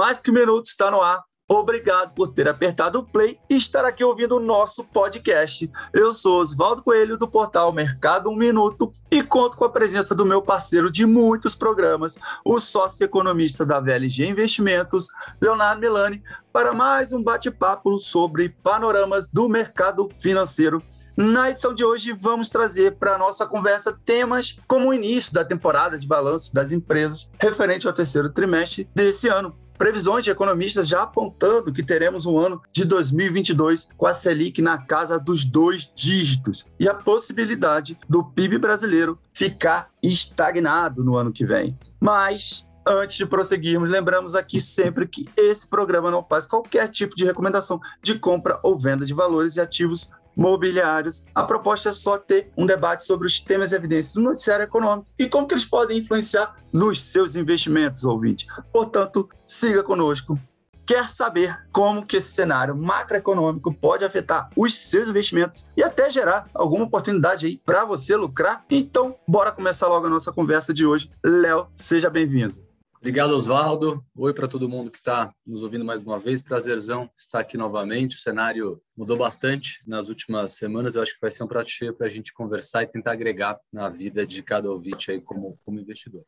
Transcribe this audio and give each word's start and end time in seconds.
Mais 0.00 0.18
que 0.18 0.30
um 0.30 0.34
minuto 0.34 0.64
está 0.64 0.90
no 0.90 1.02
ar. 1.02 1.22
Obrigado 1.46 2.14
por 2.14 2.28
ter 2.28 2.48
apertado 2.48 3.00
o 3.00 3.04
play 3.04 3.38
e 3.50 3.56
estar 3.56 3.84
aqui 3.84 4.02
ouvindo 4.02 4.34
o 4.34 4.40
nosso 4.40 4.82
podcast. 4.82 5.70
Eu 5.92 6.14
sou 6.14 6.40
Oswaldo 6.40 6.82
Coelho, 6.82 7.18
do 7.18 7.28
portal 7.28 7.70
Mercado 7.70 8.30
Um 8.30 8.34
Minuto, 8.34 8.94
e 9.10 9.22
conto 9.22 9.58
com 9.58 9.66
a 9.66 9.68
presença 9.68 10.14
do 10.14 10.24
meu 10.24 10.40
parceiro 10.40 10.90
de 10.90 11.04
muitos 11.04 11.54
programas, 11.54 12.16
o 12.42 12.58
sócio 12.58 13.04
economista 13.04 13.66
da 13.66 13.78
VLG 13.78 14.26
Investimentos, 14.26 15.08
Leonardo 15.38 15.82
Milani, 15.82 16.22
para 16.50 16.72
mais 16.72 17.12
um 17.12 17.22
bate-papo 17.22 17.98
sobre 17.98 18.48
panoramas 18.48 19.28
do 19.28 19.50
mercado 19.50 20.08
financeiro. 20.18 20.82
Na 21.14 21.50
edição 21.50 21.74
de 21.74 21.84
hoje, 21.84 22.16
vamos 22.18 22.48
trazer 22.48 22.92
para 22.92 23.16
a 23.16 23.18
nossa 23.18 23.44
conversa 23.46 23.92
temas 24.06 24.56
como 24.66 24.88
o 24.88 24.94
início 24.94 25.34
da 25.34 25.44
temporada 25.44 25.98
de 25.98 26.06
balanço 26.06 26.54
das 26.54 26.72
empresas 26.72 27.28
referente 27.38 27.86
ao 27.86 27.92
terceiro 27.92 28.30
trimestre 28.30 28.88
desse 28.94 29.28
ano 29.28 29.54
Previsões 29.80 30.22
de 30.22 30.30
economistas 30.30 30.86
já 30.86 31.04
apontando 31.04 31.72
que 31.72 31.82
teremos 31.82 32.26
um 32.26 32.36
ano 32.36 32.60
de 32.70 32.84
2022 32.84 33.88
com 33.96 34.06
a 34.06 34.12
Selic 34.12 34.60
na 34.60 34.76
casa 34.76 35.18
dos 35.18 35.42
dois 35.42 35.90
dígitos 35.94 36.66
e 36.78 36.86
a 36.86 36.92
possibilidade 36.92 37.98
do 38.06 38.22
PIB 38.22 38.58
brasileiro 38.58 39.18
ficar 39.32 39.88
estagnado 40.02 41.02
no 41.02 41.16
ano 41.16 41.32
que 41.32 41.46
vem. 41.46 41.78
Mas 41.98 42.68
Antes 42.86 43.18
de 43.18 43.26
prosseguirmos, 43.26 43.90
lembramos 43.90 44.34
aqui 44.34 44.58
sempre 44.58 45.06
que 45.06 45.28
esse 45.36 45.66
programa 45.66 46.10
não 46.10 46.24
faz 46.24 46.46
qualquer 46.46 46.88
tipo 46.88 47.14
de 47.14 47.26
recomendação 47.26 47.78
de 48.02 48.18
compra 48.18 48.58
ou 48.62 48.76
venda 48.76 49.04
de 49.04 49.12
valores 49.12 49.56
e 49.56 49.60
ativos 49.60 50.10
mobiliários. 50.40 51.22
A 51.34 51.42
proposta 51.42 51.90
é 51.90 51.92
só 51.92 52.16
ter 52.16 52.50
um 52.56 52.64
debate 52.64 53.04
sobre 53.04 53.26
os 53.26 53.38
temas 53.38 53.72
e 53.72 53.76
evidências 53.76 54.14
do 54.14 54.22
noticiário 54.22 54.64
econômico 54.64 55.06
e 55.18 55.28
como 55.28 55.46
que 55.46 55.52
eles 55.52 55.66
podem 55.66 55.98
influenciar 55.98 56.56
nos 56.72 57.02
seus 57.04 57.36
investimentos, 57.36 58.04
ouvinte. 58.04 58.46
Portanto, 58.72 59.28
siga 59.46 59.82
conosco. 59.82 60.38
Quer 60.86 61.08
saber 61.08 61.56
como 61.70 62.04
que 62.04 62.16
esse 62.16 62.32
cenário 62.32 62.74
macroeconômico 62.74 63.72
pode 63.72 64.04
afetar 64.04 64.48
os 64.56 64.74
seus 64.74 65.08
investimentos 65.08 65.68
e 65.76 65.84
até 65.84 66.10
gerar 66.10 66.48
alguma 66.54 66.86
oportunidade 66.86 67.46
aí 67.46 67.60
para 67.64 67.84
você 67.84 68.16
lucrar? 68.16 68.64
Então, 68.68 69.14
bora 69.28 69.52
começar 69.52 69.86
logo 69.86 70.06
a 70.06 70.10
nossa 70.10 70.32
conversa 70.32 70.74
de 70.74 70.84
hoje. 70.84 71.08
Léo, 71.22 71.68
seja 71.76 72.10
bem-vindo. 72.10 72.69
Obrigado, 73.00 73.30
Oswaldo. 73.34 74.04
Oi 74.14 74.34
para 74.34 74.46
todo 74.46 74.68
mundo 74.68 74.90
que 74.90 74.98
está 74.98 75.34
nos 75.46 75.62
ouvindo 75.62 75.86
mais 75.86 76.02
uma 76.02 76.18
vez. 76.18 76.42
Prazerzão 76.42 77.08
estar 77.16 77.40
aqui 77.40 77.56
novamente. 77.56 78.16
O 78.16 78.20
cenário 78.20 78.78
mudou 78.94 79.16
bastante 79.16 79.82
nas 79.86 80.10
últimas 80.10 80.52
semanas. 80.52 80.94
Eu 80.94 81.02
acho 81.02 81.14
que 81.14 81.20
vai 81.22 81.30
ser 81.30 81.42
um 81.42 81.48
prato 81.48 81.70
cheio 81.70 81.94
para 81.94 82.08
a 82.08 82.10
gente 82.10 82.30
conversar 82.30 82.82
e 82.82 82.86
tentar 82.86 83.12
agregar 83.12 83.58
na 83.72 83.88
vida 83.88 84.26
de 84.26 84.42
cada 84.42 84.70
ouvinte 84.70 85.10
aí 85.10 85.18
como, 85.18 85.58
como 85.64 85.80
investidor. 85.80 86.22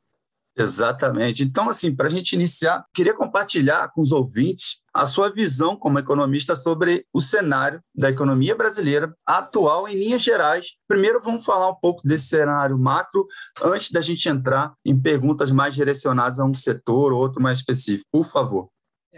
Exatamente. 0.57 1.43
Então, 1.43 1.69
assim, 1.69 1.95
para 1.95 2.07
a 2.07 2.11
gente 2.11 2.33
iniciar, 2.33 2.87
queria 2.95 3.13
compartilhar 3.13 3.93
com 3.93 4.01
os 4.01 4.11
ouvintes 4.11 4.82
a 4.93 5.07
sua 5.07 5.31
visão 5.31 5.77
como 5.77 5.99
economista 5.99 6.55
sobre 6.55 7.07
o 7.13 7.21
cenário 7.21 7.83
da 7.95 8.11
economia 8.11 8.55
brasileira 8.55 9.15
atual 9.27 9.89
em 9.89 9.97
linhas 9.97 10.23
gerais. 10.23 10.77
Primeiro, 10.87 11.21
vamos 11.23 11.45
falar 11.45 11.71
um 11.71 11.75
pouco 11.75 12.07
desse 12.07 12.27
cenário 12.27 12.79
macro, 12.79 13.27
antes 13.63 13.91
da 13.91 14.01
gente 14.01 14.29
entrar 14.29 14.75
em 14.85 14.99
perguntas 14.99 15.51
mais 15.51 15.75
direcionadas 15.75 16.39
a 16.39 16.45
um 16.45 16.55
setor 16.55 17.13
ou 17.13 17.21
outro 17.21 17.43
mais 17.43 17.59
específico. 17.59 18.07
Por 18.13 18.25
favor. 18.25 18.69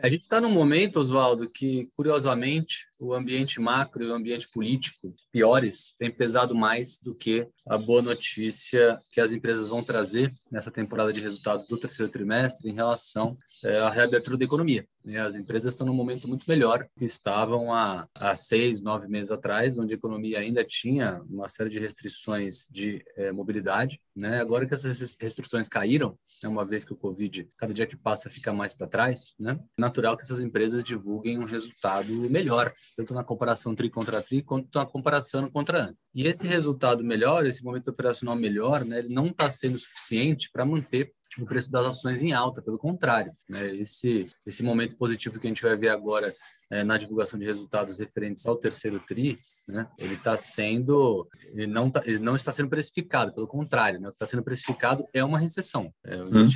A 0.02 0.08
gente 0.08 0.22
está 0.22 0.40
num 0.40 0.50
momento, 0.50 0.98
Oswaldo, 0.98 1.48
que, 1.48 1.88
curiosamente, 1.96 2.86
o 2.98 3.12
ambiente 3.12 3.60
macro 3.60 4.02
e 4.02 4.06
o 4.06 4.14
ambiente 4.14 4.48
político 4.50 5.12
piores 5.32 5.94
têm 5.98 6.10
pesado 6.10 6.54
mais 6.54 6.98
do 6.98 7.14
que 7.14 7.46
a 7.66 7.76
boa 7.76 8.00
notícia 8.00 8.98
que 9.12 9.20
as 9.20 9.32
empresas 9.32 9.68
vão 9.68 9.82
trazer 9.82 10.30
nessa 10.50 10.70
temporada 10.70 11.12
de 11.12 11.20
resultados 11.20 11.66
do 11.66 11.76
terceiro 11.76 12.10
trimestre 12.10 12.70
em 12.70 12.74
relação 12.74 13.36
é, 13.64 13.78
à 13.78 13.90
reabertura 13.90 14.36
da 14.36 14.44
economia. 14.44 14.86
Né? 15.04 15.20
As 15.20 15.34
empresas 15.34 15.72
estão 15.72 15.86
num 15.86 15.94
momento 15.94 16.26
muito 16.26 16.44
melhor 16.48 16.86
que 16.96 17.04
estavam 17.04 17.72
há, 17.72 18.08
há 18.14 18.34
seis, 18.34 18.80
nove 18.80 19.06
meses 19.06 19.30
atrás, 19.30 19.76
onde 19.76 19.92
a 19.92 19.96
economia 19.96 20.38
ainda 20.38 20.64
tinha 20.64 21.22
uma 21.28 21.48
série 21.48 21.70
de 21.70 21.78
restrições 21.78 22.66
de 22.70 23.04
é, 23.16 23.30
mobilidade. 23.30 24.00
Né? 24.16 24.40
Agora 24.40 24.66
que 24.66 24.74
essas 24.74 25.16
restrições 25.20 25.68
caíram, 25.68 26.16
né, 26.42 26.48
uma 26.48 26.64
vez 26.64 26.84
que 26.84 26.92
o 26.92 26.96
Covid, 26.96 27.48
cada 27.56 27.74
dia 27.74 27.86
que 27.86 27.96
passa, 27.96 28.30
fica 28.30 28.52
mais 28.52 28.72
para 28.72 28.86
trás, 28.86 29.34
né? 29.38 29.58
é 29.60 29.80
natural 29.80 30.16
que 30.16 30.22
essas 30.22 30.40
empresas 30.40 30.82
divulguem 30.82 31.38
um 31.38 31.44
resultado 31.44 32.12
melhor 32.30 32.72
tanto 32.96 33.14
na 33.14 33.24
comparação 33.24 33.74
tri 33.74 33.90
contra 33.90 34.22
tri, 34.22 34.42
quanto 34.42 34.68
na 34.78 34.86
comparação 34.86 35.50
contra 35.50 35.86
ano. 35.86 35.96
E 36.14 36.26
esse 36.26 36.46
resultado 36.46 37.04
melhor, 37.04 37.46
esse 37.46 37.62
momento 37.62 37.88
operacional 37.88 38.36
melhor, 38.36 38.84
né, 38.84 39.00
ele 39.00 39.14
não 39.14 39.26
está 39.26 39.50
sendo 39.50 39.78
suficiente 39.78 40.50
para 40.52 40.64
manter 40.64 41.12
o 41.38 41.44
preço 41.44 41.70
das 41.70 41.86
ações 41.86 42.22
em 42.22 42.32
alta, 42.32 42.62
pelo 42.62 42.78
contrário, 42.78 43.32
né, 43.48 43.74
esse, 43.74 44.26
esse 44.46 44.62
momento 44.62 44.96
positivo 44.96 45.40
que 45.40 45.46
a 45.46 45.50
gente 45.50 45.62
vai 45.62 45.76
ver 45.76 45.88
agora 45.88 46.32
é, 46.70 46.82
na 46.84 46.96
divulgação 46.96 47.38
de 47.38 47.44
resultados 47.44 47.98
referentes 47.98 48.46
ao 48.46 48.56
terceiro 48.56 49.00
tri, 49.00 49.36
né, 49.66 49.86
ele 49.98 50.14
está 50.14 50.36
sendo, 50.36 51.28
ele 51.52 51.66
não, 51.66 51.90
tá, 51.90 52.02
ele 52.04 52.18
não 52.18 52.36
está 52.36 52.52
sendo 52.52 52.68
precificado, 52.68 53.34
pelo 53.34 53.48
contrário, 53.48 54.00
né, 54.00 54.08
o 54.08 54.12
que 54.12 54.16
está 54.16 54.26
sendo 54.26 54.44
precificado 54.44 55.04
é 55.12 55.24
uma 55.24 55.38
recessão. 55.38 55.92
É, 56.04 56.16
o 56.16 56.28
hum. 56.28 56.48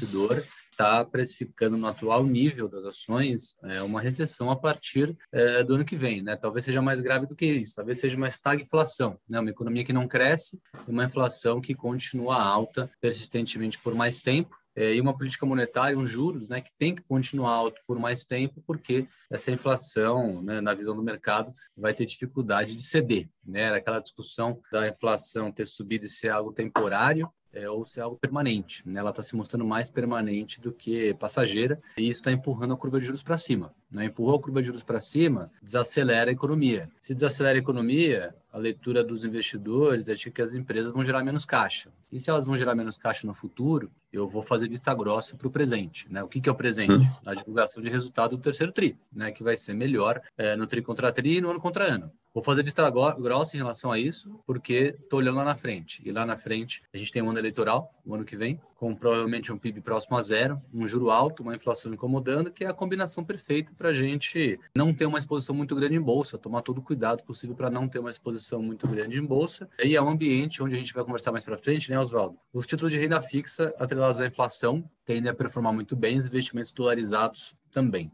Está 0.78 1.04
precificando 1.04 1.76
no 1.76 1.88
atual 1.88 2.24
nível 2.24 2.68
das 2.68 2.84
ações 2.84 3.56
é, 3.64 3.82
uma 3.82 4.00
recessão 4.00 4.48
a 4.48 4.56
partir 4.56 5.16
é, 5.32 5.64
do 5.64 5.74
ano 5.74 5.84
que 5.84 5.96
vem, 5.96 6.22
né? 6.22 6.36
Talvez 6.36 6.64
seja 6.64 6.80
mais 6.80 7.00
grave 7.00 7.26
do 7.26 7.34
que 7.34 7.46
isso, 7.46 7.74
talvez 7.74 7.98
seja 7.98 8.16
uma 8.16 8.28
estagflação, 8.28 9.18
né? 9.28 9.40
Uma 9.40 9.50
economia 9.50 9.84
que 9.84 9.92
não 9.92 10.06
cresce 10.06 10.60
uma 10.86 11.04
inflação 11.04 11.60
que 11.60 11.74
continua 11.74 12.40
alta 12.40 12.88
persistentemente 13.00 13.78
por 13.80 13.92
mais 13.92 14.22
tempo 14.22 14.56
é, 14.76 14.94
e 14.94 15.00
uma 15.00 15.16
política 15.16 15.44
monetária, 15.44 15.98
uns 15.98 16.08
juros, 16.08 16.48
né, 16.48 16.60
que 16.60 16.70
tem 16.78 16.94
que 16.94 17.02
continuar 17.02 17.50
alto 17.50 17.80
por 17.84 17.98
mais 17.98 18.24
tempo, 18.24 18.62
porque 18.64 19.08
essa 19.28 19.50
inflação, 19.50 20.40
né, 20.40 20.60
na 20.60 20.72
visão 20.72 20.94
do 20.94 21.02
mercado, 21.02 21.52
vai 21.76 21.92
ter 21.92 22.06
dificuldade 22.06 22.76
de 22.76 22.82
ceder. 22.82 23.28
Né? 23.44 23.62
Era 23.62 23.78
aquela 23.78 23.98
discussão 23.98 24.60
da 24.70 24.86
inflação 24.86 25.50
ter 25.50 25.66
subido 25.66 26.06
e 26.06 26.08
ser 26.08 26.28
algo 26.28 26.52
temporário, 26.52 27.28
é, 27.58 27.68
ou 27.68 27.84
se 27.84 27.98
é 27.98 28.02
algo 28.02 28.16
permanente. 28.16 28.82
Né? 28.86 29.00
Ela 29.00 29.10
está 29.10 29.22
se 29.22 29.34
mostrando 29.34 29.64
mais 29.64 29.90
permanente 29.90 30.60
do 30.60 30.72
que 30.72 31.12
passageira 31.14 31.80
e 31.96 32.08
isso 32.08 32.20
está 32.20 32.30
empurrando 32.30 32.74
a 32.74 32.76
curva 32.76 33.00
de 33.00 33.06
juros 33.06 33.22
para 33.22 33.36
cima. 33.36 33.74
Né? 33.90 34.04
Empurrou 34.06 34.36
a 34.36 34.40
curva 34.40 34.60
de 34.60 34.66
juros 34.66 34.82
para 34.82 35.00
cima, 35.00 35.50
desacelera 35.62 36.30
a 36.30 36.32
economia. 36.32 36.88
Se 37.00 37.14
desacelera 37.14 37.58
a 37.58 37.60
economia, 37.60 38.34
a 38.52 38.58
leitura 38.58 39.02
dos 39.02 39.24
investidores 39.24 40.08
é 40.08 40.14
de 40.14 40.30
que 40.30 40.42
as 40.42 40.54
empresas 40.54 40.92
vão 40.92 41.04
gerar 41.04 41.24
menos 41.24 41.44
caixa. 41.44 41.90
E 42.12 42.20
se 42.20 42.30
elas 42.30 42.46
vão 42.46 42.56
gerar 42.56 42.74
menos 42.74 42.96
caixa 42.96 43.26
no 43.26 43.34
futuro, 43.34 43.90
eu 44.12 44.28
vou 44.28 44.42
fazer 44.42 44.68
vista 44.68 44.94
grossa 44.94 45.36
para 45.36 45.48
o 45.48 45.50
presente. 45.50 46.10
Né? 46.10 46.22
O 46.22 46.28
que, 46.28 46.40
que 46.40 46.48
é 46.48 46.52
o 46.52 46.54
presente? 46.54 46.92
Hum. 46.92 47.06
A 47.26 47.34
divulgação 47.34 47.82
de 47.82 47.90
resultado 47.90 48.36
do 48.36 48.42
terceiro 48.42 48.72
TRI, 48.72 48.96
né? 49.12 49.32
que 49.32 49.42
vai 49.42 49.56
ser 49.56 49.74
melhor 49.74 50.20
é, 50.36 50.54
no 50.56 50.66
TRI 50.66 50.82
contra 50.82 51.12
TRI 51.12 51.36
e 51.36 51.40
no 51.40 51.50
ano 51.50 51.60
contra 51.60 51.84
ano. 51.84 52.10
Vou 52.38 52.44
fazer 52.44 52.62
vista 52.62 52.88
grossa 52.88 53.56
em 53.56 53.58
relação 53.58 53.90
a 53.90 53.98
isso, 53.98 54.38
porque 54.46 54.94
estou 54.96 55.18
olhando 55.18 55.38
lá 55.38 55.44
na 55.44 55.56
frente. 55.56 56.00
E 56.08 56.12
lá 56.12 56.24
na 56.24 56.38
frente 56.38 56.84
a 56.94 56.96
gente 56.96 57.10
tem 57.10 57.20
um 57.20 57.30
ano 57.30 57.40
eleitoral, 57.40 57.90
o 58.06 58.14
ano 58.14 58.24
que 58.24 58.36
vem, 58.36 58.60
com 58.76 58.94
provavelmente 58.94 59.52
um 59.52 59.58
PIB 59.58 59.80
próximo 59.80 60.16
a 60.16 60.22
zero, 60.22 60.62
um 60.72 60.86
juro 60.86 61.10
alto, 61.10 61.42
uma 61.42 61.56
inflação 61.56 61.92
incomodando, 61.92 62.52
que 62.52 62.62
é 62.62 62.68
a 62.68 62.72
combinação 62.72 63.24
perfeita 63.24 63.72
para 63.76 63.88
a 63.88 63.92
gente 63.92 64.56
não 64.72 64.94
ter 64.94 65.06
uma 65.06 65.18
exposição 65.18 65.52
muito 65.52 65.74
grande 65.74 65.96
em 65.96 66.00
bolsa, 66.00 66.38
tomar 66.38 66.62
todo 66.62 66.78
o 66.78 66.82
cuidado 66.82 67.24
possível 67.24 67.56
para 67.56 67.70
não 67.70 67.88
ter 67.88 67.98
uma 67.98 68.10
exposição 68.10 68.62
muito 68.62 68.86
grande 68.86 69.18
em 69.18 69.24
bolsa. 69.24 69.68
E 69.84 69.96
é 69.96 70.00
um 70.00 70.08
ambiente 70.08 70.62
onde 70.62 70.76
a 70.76 70.78
gente 70.78 70.94
vai 70.94 71.02
conversar 71.02 71.32
mais 71.32 71.42
para 71.42 71.58
frente, 71.58 71.90
né, 71.90 71.98
Oswaldo? 71.98 72.38
Os 72.52 72.68
títulos 72.68 72.92
de 72.92 72.98
renda 72.98 73.20
fixa 73.20 73.74
atrelados 73.80 74.20
à 74.20 74.26
inflação 74.28 74.88
tendem 75.04 75.28
a 75.28 75.34
performar 75.34 75.72
muito 75.72 75.96
bem, 75.96 76.16
os 76.18 76.26
investimentos 76.28 76.70
dolarizados 76.70 77.58
também. 77.72 78.12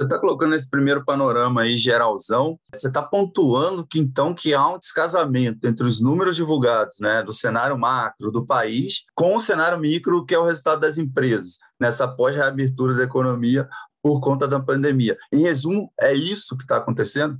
Você 0.00 0.06
está 0.06 0.18
colocando 0.18 0.54
esse 0.54 0.70
primeiro 0.70 1.04
panorama 1.04 1.60
aí 1.60 1.76
geralzão, 1.76 2.58
você 2.74 2.88
está 2.88 3.02
pontuando 3.02 3.86
que 3.86 3.98
então 3.98 4.34
que 4.34 4.54
há 4.54 4.66
um 4.66 4.78
descasamento 4.78 5.68
entre 5.68 5.86
os 5.86 6.00
números 6.00 6.36
divulgados, 6.36 6.96
né, 6.98 7.22
do 7.22 7.34
cenário 7.34 7.76
macro 7.76 8.32
do 8.32 8.46
país 8.46 9.04
com 9.14 9.36
o 9.36 9.40
cenário 9.40 9.78
micro, 9.78 10.24
que 10.24 10.34
é 10.34 10.38
o 10.38 10.46
resultado 10.46 10.80
das 10.80 10.96
empresas, 10.96 11.58
nessa 11.78 12.08
pós-reabertura 12.08 12.94
da 12.94 13.04
economia 13.04 13.68
por 14.02 14.22
conta 14.22 14.48
da 14.48 14.58
pandemia. 14.58 15.18
Em 15.30 15.42
resumo, 15.42 15.92
é 16.00 16.14
isso 16.14 16.56
que 16.56 16.64
está 16.64 16.78
acontecendo? 16.78 17.38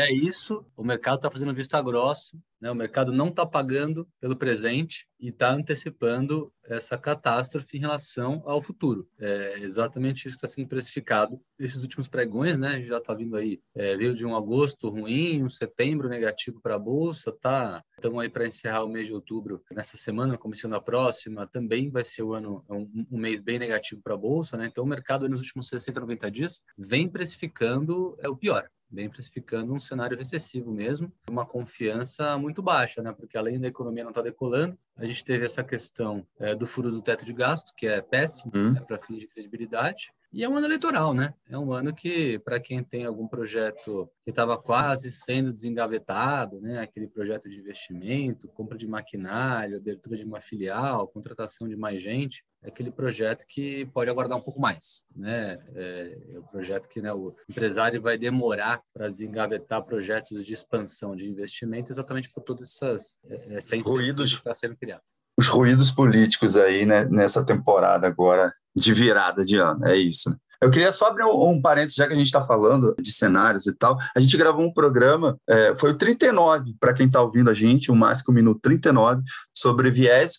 É 0.00 0.10
isso, 0.10 0.64
o 0.74 0.82
mercado 0.82 1.16
está 1.16 1.30
fazendo 1.30 1.52
vista 1.52 1.78
grossa, 1.82 2.34
né? 2.58 2.70
o 2.70 2.74
mercado 2.74 3.12
não 3.12 3.28
está 3.28 3.44
pagando 3.44 4.08
pelo 4.18 4.34
presente 4.34 5.06
e 5.20 5.28
está 5.28 5.52
antecipando 5.52 6.50
essa 6.64 6.96
catástrofe 6.96 7.76
em 7.76 7.80
relação 7.80 8.42
ao 8.46 8.62
futuro. 8.62 9.06
É 9.18 9.58
exatamente 9.58 10.26
isso 10.26 10.38
que 10.38 10.46
está 10.46 10.48
sendo 10.48 10.68
precificado 10.68 11.38
nesses 11.58 11.76
últimos 11.76 12.08
pregões, 12.08 12.56
né? 12.56 12.68
A 12.68 12.78
gente 12.78 12.88
já 12.88 12.96
está 12.96 13.12
vindo 13.12 13.36
aí, 13.36 13.60
é, 13.74 13.94
veio 13.94 14.14
de 14.14 14.24
um 14.24 14.34
agosto 14.34 14.88
ruim, 14.88 15.44
um 15.44 15.50
setembro 15.50 16.08
negativo 16.08 16.62
para 16.62 16.76
a 16.76 16.78
Bolsa, 16.78 17.30
tá? 17.30 17.84
Estamos 17.94 18.22
aí 18.22 18.30
para 18.30 18.46
encerrar 18.46 18.84
o 18.84 18.88
mês 18.88 19.06
de 19.06 19.12
outubro 19.12 19.62
nessa 19.70 19.98
semana, 19.98 20.38
começando 20.38 20.76
a 20.76 20.80
próxima, 20.80 21.46
também 21.46 21.90
vai 21.90 22.04
ser 22.04 22.22
ano, 22.22 22.64
um, 22.70 23.06
um 23.10 23.18
mês 23.18 23.42
bem 23.42 23.58
negativo 23.58 24.00
para 24.00 24.14
a 24.14 24.18
Bolsa, 24.18 24.56
né? 24.56 24.64
Então 24.64 24.82
o 24.82 24.88
mercado 24.88 25.28
nos 25.28 25.40
últimos 25.40 25.68
60, 25.68 26.00
90 26.00 26.30
dias 26.30 26.62
vem 26.78 27.06
precificando 27.06 28.16
é 28.22 28.28
o 28.30 28.36
pior 28.36 28.66
bem 28.90 29.08
precificando 29.08 29.72
um 29.72 29.80
cenário 29.80 30.16
recessivo 30.16 30.72
mesmo, 30.72 31.12
uma 31.30 31.46
confiança 31.46 32.36
muito 32.36 32.62
baixa, 32.62 33.02
né? 33.02 33.12
Porque 33.12 33.38
além 33.38 33.60
da 33.60 33.68
economia 33.68 34.02
não 34.02 34.10
estar 34.10 34.22
tá 34.22 34.28
decolando, 34.28 34.76
a 34.96 35.06
gente 35.06 35.24
teve 35.24 35.46
essa 35.46 35.62
questão 35.62 36.26
é, 36.38 36.54
do 36.54 36.66
furo 36.66 36.90
do 36.90 37.00
teto 37.00 37.24
de 37.24 37.32
gasto, 37.32 37.72
que 37.76 37.86
é 37.86 38.00
péssimo 38.02 38.50
hum. 38.54 38.72
né, 38.72 38.80
para 38.80 38.98
fins 38.98 39.20
de 39.20 39.26
credibilidade, 39.26 40.12
E 40.32 40.44
é 40.44 40.48
um 40.48 40.56
ano 40.56 40.66
eleitoral, 40.66 41.12
né? 41.12 41.34
É 41.48 41.58
um 41.58 41.72
ano 41.72 41.92
que, 41.92 42.38
para 42.40 42.60
quem 42.60 42.84
tem 42.84 43.04
algum 43.04 43.26
projeto 43.26 44.08
que 44.22 44.30
estava 44.30 44.56
quase 44.56 45.10
sendo 45.10 45.52
desengavetado, 45.52 46.60
né? 46.60 46.80
Aquele 46.80 47.08
projeto 47.08 47.48
de 47.48 47.58
investimento, 47.58 48.46
compra 48.48 48.78
de 48.78 48.86
maquinário, 48.86 49.76
abertura 49.76 50.16
de 50.16 50.24
uma 50.24 50.40
filial, 50.40 51.08
contratação 51.08 51.68
de 51.68 51.76
mais 51.76 52.00
gente, 52.00 52.44
é 52.62 52.68
aquele 52.68 52.92
projeto 52.92 53.44
que 53.48 53.86
pode 53.86 54.08
aguardar 54.08 54.38
um 54.38 54.42
pouco 54.42 54.60
mais, 54.60 55.02
né? 55.16 55.58
É, 55.74 56.18
é 56.34 56.38
o 56.38 56.44
projeto 56.44 56.88
que 56.88 57.02
né, 57.02 57.12
o 57.12 57.34
empresário 57.48 58.00
vai 58.00 58.16
demorar 58.16 58.80
para 58.94 59.08
desengavetar 59.08 59.82
projetos 59.82 60.44
de 60.44 60.52
expansão 60.52 61.16
de 61.16 61.26
investimento, 61.28 61.90
exatamente 61.90 62.30
por 62.30 62.44
todas 62.44 62.70
essas 62.70 63.18
é, 63.24 63.56
essa 63.56 63.76
ruídos 63.80 64.34
que 64.34 64.38
está 64.38 64.54
sendo 64.54 64.76
criado. 64.76 65.02
Os 65.36 65.48
ruídos 65.48 65.90
políticos 65.90 66.56
aí, 66.56 66.86
né, 66.86 67.04
nessa 67.06 67.44
temporada 67.44 68.06
agora 68.06 68.52
de 68.74 68.92
virada 68.92 69.44
de 69.44 69.56
ano, 69.56 69.86
é 69.86 69.96
isso. 69.96 70.34
Eu 70.60 70.70
queria 70.70 70.92
só 70.92 71.06
abrir 71.06 71.24
um, 71.24 71.50
um 71.50 71.60
parênteses, 71.60 71.96
já 71.96 72.06
que 72.06 72.12
a 72.12 72.16
gente 72.16 72.26
está 72.26 72.42
falando 72.42 72.94
de 73.00 73.10
cenários 73.10 73.66
e 73.66 73.72
tal. 73.72 73.98
A 74.14 74.20
gente 74.20 74.36
gravou 74.36 74.62
um 74.62 74.72
programa, 74.72 75.38
é, 75.48 75.74
foi 75.74 75.92
o 75.92 75.96
39, 75.96 76.74
para 76.78 76.92
quem 76.92 77.06
está 77.06 77.22
ouvindo 77.22 77.48
a 77.48 77.54
gente, 77.54 77.90
o 77.90 77.96
Mais 77.96 78.20
que 78.20 78.30
o 78.30 78.34
Minuto 78.34 78.60
39, 78.60 79.22
sobre 79.56 79.90
viés 79.90 80.36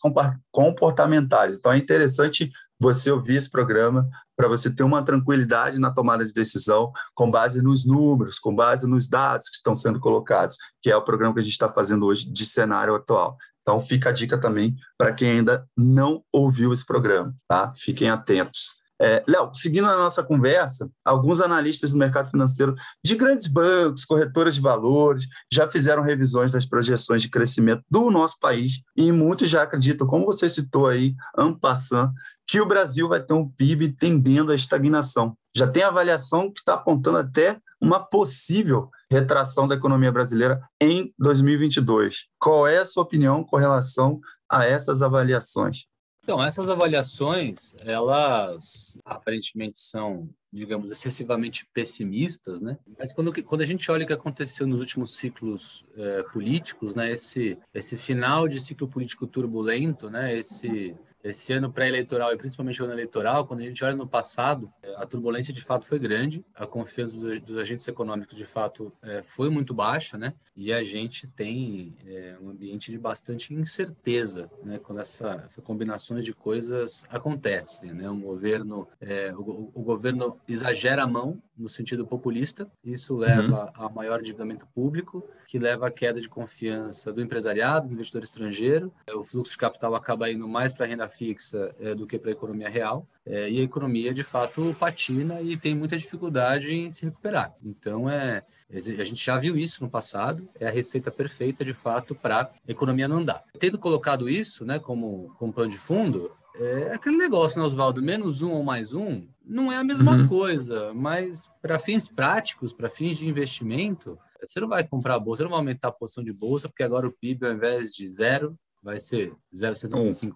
comportamentais. 0.52 1.56
Então 1.56 1.72
é 1.72 1.78
interessante 1.78 2.52
você 2.80 3.10
ouvir 3.10 3.36
esse 3.36 3.50
programa 3.50 4.08
para 4.36 4.48
você 4.48 4.70
ter 4.70 4.84
uma 4.84 5.04
tranquilidade 5.04 5.80
na 5.80 5.92
tomada 5.92 6.26
de 6.26 6.34
decisão 6.34 6.92
com 7.14 7.30
base 7.30 7.62
nos 7.62 7.86
números, 7.86 8.40
com 8.40 8.56
base 8.56 8.88
nos 8.88 9.08
dados 9.08 9.50
que 9.50 9.58
estão 9.58 9.76
sendo 9.76 10.00
colocados, 10.00 10.58
que 10.82 10.90
é 10.90 10.96
o 10.96 11.04
programa 11.04 11.34
que 11.34 11.40
a 11.40 11.44
gente 11.44 11.52
está 11.52 11.72
fazendo 11.72 12.06
hoje 12.08 12.32
de 12.32 12.46
cenário 12.46 12.96
atual. 12.96 13.38
Então 13.72 13.82
fica 13.82 14.10
a 14.10 14.12
dica 14.12 14.38
também 14.38 14.76
para 14.98 15.14
quem 15.14 15.32
ainda 15.32 15.66
não 15.78 16.22
ouviu 16.30 16.74
esse 16.74 16.86
programa, 16.86 17.34
tá? 17.48 17.72
Fiquem 17.74 18.10
atentos. 18.10 18.82
É, 19.02 19.24
Léo, 19.26 19.50
seguindo 19.54 19.88
a 19.88 19.96
nossa 19.96 20.22
conversa, 20.22 20.92
alguns 21.06 21.40
analistas 21.40 21.92
do 21.92 21.98
mercado 21.98 22.30
financeiro 22.30 22.76
de 23.04 23.16
grandes 23.16 23.48
bancos, 23.48 24.04
corretoras 24.04 24.56
de 24.56 24.62
valores, 24.62 25.24
já 25.52 25.70
fizeram 25.70 26.04
revisões 26.04 26.52
das 26.52 26.66
projeções 26.66 27.22
de 27.22 27.30
crescimento 27.30 27.82
do 27.90 28.12
nosso 28.12 28.38
país 28.42 28.74
e 28.96 29.10
muitos 29.10 29.50
já 29.50 29.64
acreditam, 29.64 30.06
como 30.06 30.26
você 30.26 30.50
citou 30.50 30.86
aí, 30.86 31.16
Ampassan, 31.36 32.12
que 32.46 32.60
o 32.60 32.66
Brasil 32.66 33.08
vai 33.08 33.24
ter 33.24 33.34
um 33.34 33.50
PIB 33.50 33.94
tendendo 33.94 34.52
à 34.52 34.56
estagnação. 34.56 35.34
Já 35.56 35.66
tem 35.66 35.82
avaliação 35.82 36.52
que 36.52 36.60
está 36.60 36.74
apontando 36.74 37.20
até 37.20 37.58
uma 37.80 38.02
possível 38.02 38.90
retração 39.12 39.68
da 39.68 39.76
economia 39.76 40.10
brasileira 40.10 40.62
em 40.82 41.14
2022. 41.20 42.28
Qual 42.40 42.66
é 42.66 42.78
a 42.78 42.86
sua 42.86 43.04
opinião 43.04 43.44
com 43.44 43.58
relação 43.58 44.22
a 44.50 44.66
essas 44.66 45.02
avaliações? 45.02 45.86
Então, 46.24 46.42
essas 46.42 46.70
avaliações, 46.70 47.74
elas 47.84 48.96
aparentemente 49.04 49.80
são, 49.80 50.30
digamos, 50.54 50.92
excessivamente 50.92 51.68
pessimistas, 51.74 52.62
né? 52.62 52.78
Mas 52.98 53.12
quando, 53.12 53.34
quando 53.44 53.62
a 53.62 53.66
gente 53.66 53.92
olha 53.92 54.06
o 54.06 54.08
que 54.08 54.14
aconteceu 54.14 54.66
nos 54.66 54.80
últimos 54.80 55.18
ciclos 55.18 55.84
é, 55.98 56.24
políticos, 56.24 56.96
né? 56.96 57.12
Esse, 57.12 57.58
esse 57.74 57.98
final 57.98 58.48
de 58.48 58.62
ciclo 58.62 58.88
político 58.88 59.28
turbulento, 59.28 60.10
né? 60.10 60.38
Esse 60.38 60.96
esse 61.24 61.54
ano 61.54 61.72
pré-eleitoral 61.72 62.34
e 62.34 62.38
principalmente 62.38 62.82
o 62.82 62.86
ano 62.86 62.94
eleitoral, 62.94 63.46
quando 63.46 63.62
a 63.62 63.64
gente 63.64 63.84
olha 63.84 63.96
no 63.96 64.08
passado, 64.08 64.72
a 64.98 65.06
turbulência 65.06 65.54
de 65.54 65.62
fato 65.62 65.86
foi 65.86 66.00
grande, 66.00 66.44
a 66.56 66.66
confiança 66.66 67.18
dos, 67.18 67.40
dos 67.40 67.58
agentes 67.58 67.88
econômicos 67.88 68.36
de 68.36 68.46
fato 68.46 68.92
é, 69.02 69.22
foi 69.24 69.50
muito 69.50 69.74
baixa, 69.74 70.18
né? 70.18 70.34
E 70.56 70.74
a 70.74 70.84
gente 70.84 71.28
tem 71.28 71.96
é, 72.06 72.36
um 72.42 72.50
ambiente 72.50 72.92
de 72.92 72.98
bastante 72.98 73.54
incerteza, 73.54 74.50
né? 74.64 74.80
Quando 74.80 75.00
essa, 75.00 75.44
essa 75.46 75.62
combinações 75.62 76.26
de 76.26 76.34
coisas 76.34 77.04
acontecem, 77.10 77.94
né? 77.94 78.10
Um 78.10 78.22
governo, 78.22 78.88
é, 79.00 79.34
o, 79.36 79.72
o, 79.74 79.82
governo 79.82 80.38
exagera 80.48 81.04
a 81.04 81.08
mão 81.08 81.42
no 81.58 81.70
sentido 81.70 82.08
populista, 82.08 82.70
isso 82.84 83.16
leva 83.16 83.72
uhum. 83.78 83.86
a 83.86 83.90
maior 83.90 84.20
endividamento 84.20 84.66
público, 84.74 85.28
que 85.48 85.60
leva 85.60 85.88
à 85.88 85.92
queda 85.92 86.20
de 86.20 86.28
confiança 86.28 87.14
do 87.14 87.22
empresariado, 87.22 87.88
do 87.88 87.94
investidor 87.94 88.24
estrangeiro, 88.24 88.92
o 89.14 89.24
fluxo 89.24 89.52
de 89.52 89.58
capital 89.58 89.94
acaba 89.94 90.32
indo 90.32 90.48
mais 90.48 90.74
para 90.74 90.86
a 90.86 90.90
renda 90.90 91.08
fixa 91.12 91.76
é, 91.80 91.94
do 91.94 92.08
que 92.08 92.18
para 92.18 92.30
a 92.30 92.34
economia 92.34 92.70
real. 92.70 93.06
É, 93.26 93.50
e 93.50 93.60
a 93.60 93.64
economia, 93.64 94.14
de 94.14 94.24
fato, 94.24 94.76
patina 94.80 95.42
e 95.42 95.56
tem 95.56 95.76
muita 95.76 95.98
dificuldade 95.98 96.74
em 96.74 96.90
se 96.90 97.06
recuperar. 97.06 97.54
Então, 97.64 98.10
é, 98.10 98.42
a 98.74 99.04
gente 99.04 99.24
já 99.24 99.38
viu 99.38 99.56
isso 99.58 99.84
no 99.84 99.90
passado, 99.90 100.50
é 100.60 100.68
a 100.68 100.72
receita 100.72 101.12
perfeita, 101.12 101.64
de 101.64 101.74
fato, 101.74 102.16
para 102.16 102.42
a 102.42 102.72
economia 102.72 103.08
não 103.08 103.18
andar. 103.18 103.44
Tendo 103.60 103.78
colocado 103.78 104.30
isso 104.30 104.66
né, 104.66 104.80
como, 104.80 105.36
como 105.38 105.54
plano 105.54 105.70
de 105.70 105.78
fundo, 105.78 106.32
é 106.56 106.94
aquele 106.94 107.18
negócio, 107.18 107.60
né, 107.60 107.66
Oswaldo? 107.66 108.02
Menos 108.02 108.42
um 108.42 108.52
ou 108.52 108.64
mais 108.64 108.94
um 108.94 109.28
não 109.46 109.72
é 109.72 109.78
a 109.78 109.84
mesma 109.84 110.16
uhum. 110.16 110.28
coisa, 110.28 110.94
mas 110.94 111.50
para 111.62 111.78
fins 111.78 112.08
práticos, 112.08 112.72
para 112.72 112.90
fins 112.90 113.18
de 113.18 113.28
investimento, 113.28 114.18
você 114.40 114.60
não 114.60 114.68
vai 114.68 114.88
comprar 114.88 115.16
a 115.16 115.20
bolsa, 115.20 115.40
você 115.40 115.44
não 115.44 115.52
vai 115.52 115.60
aumentar 115.60 115.90
a 115.90 115.92
posição 115.92 116.24
de 116.24 116.34
bolsa, 116.34 116.70
porque 116.70 116.84
agora 116.84 117.08
o 117.08 117.12
PIB, 117.12 117.46
ao 117.46 117.54
invés 117.54 117.92
de 117.92 118.10
zero, 118.10 118.58
vai 118.82 119.00
ser 119.00 119.34
0,75 119.54 120.34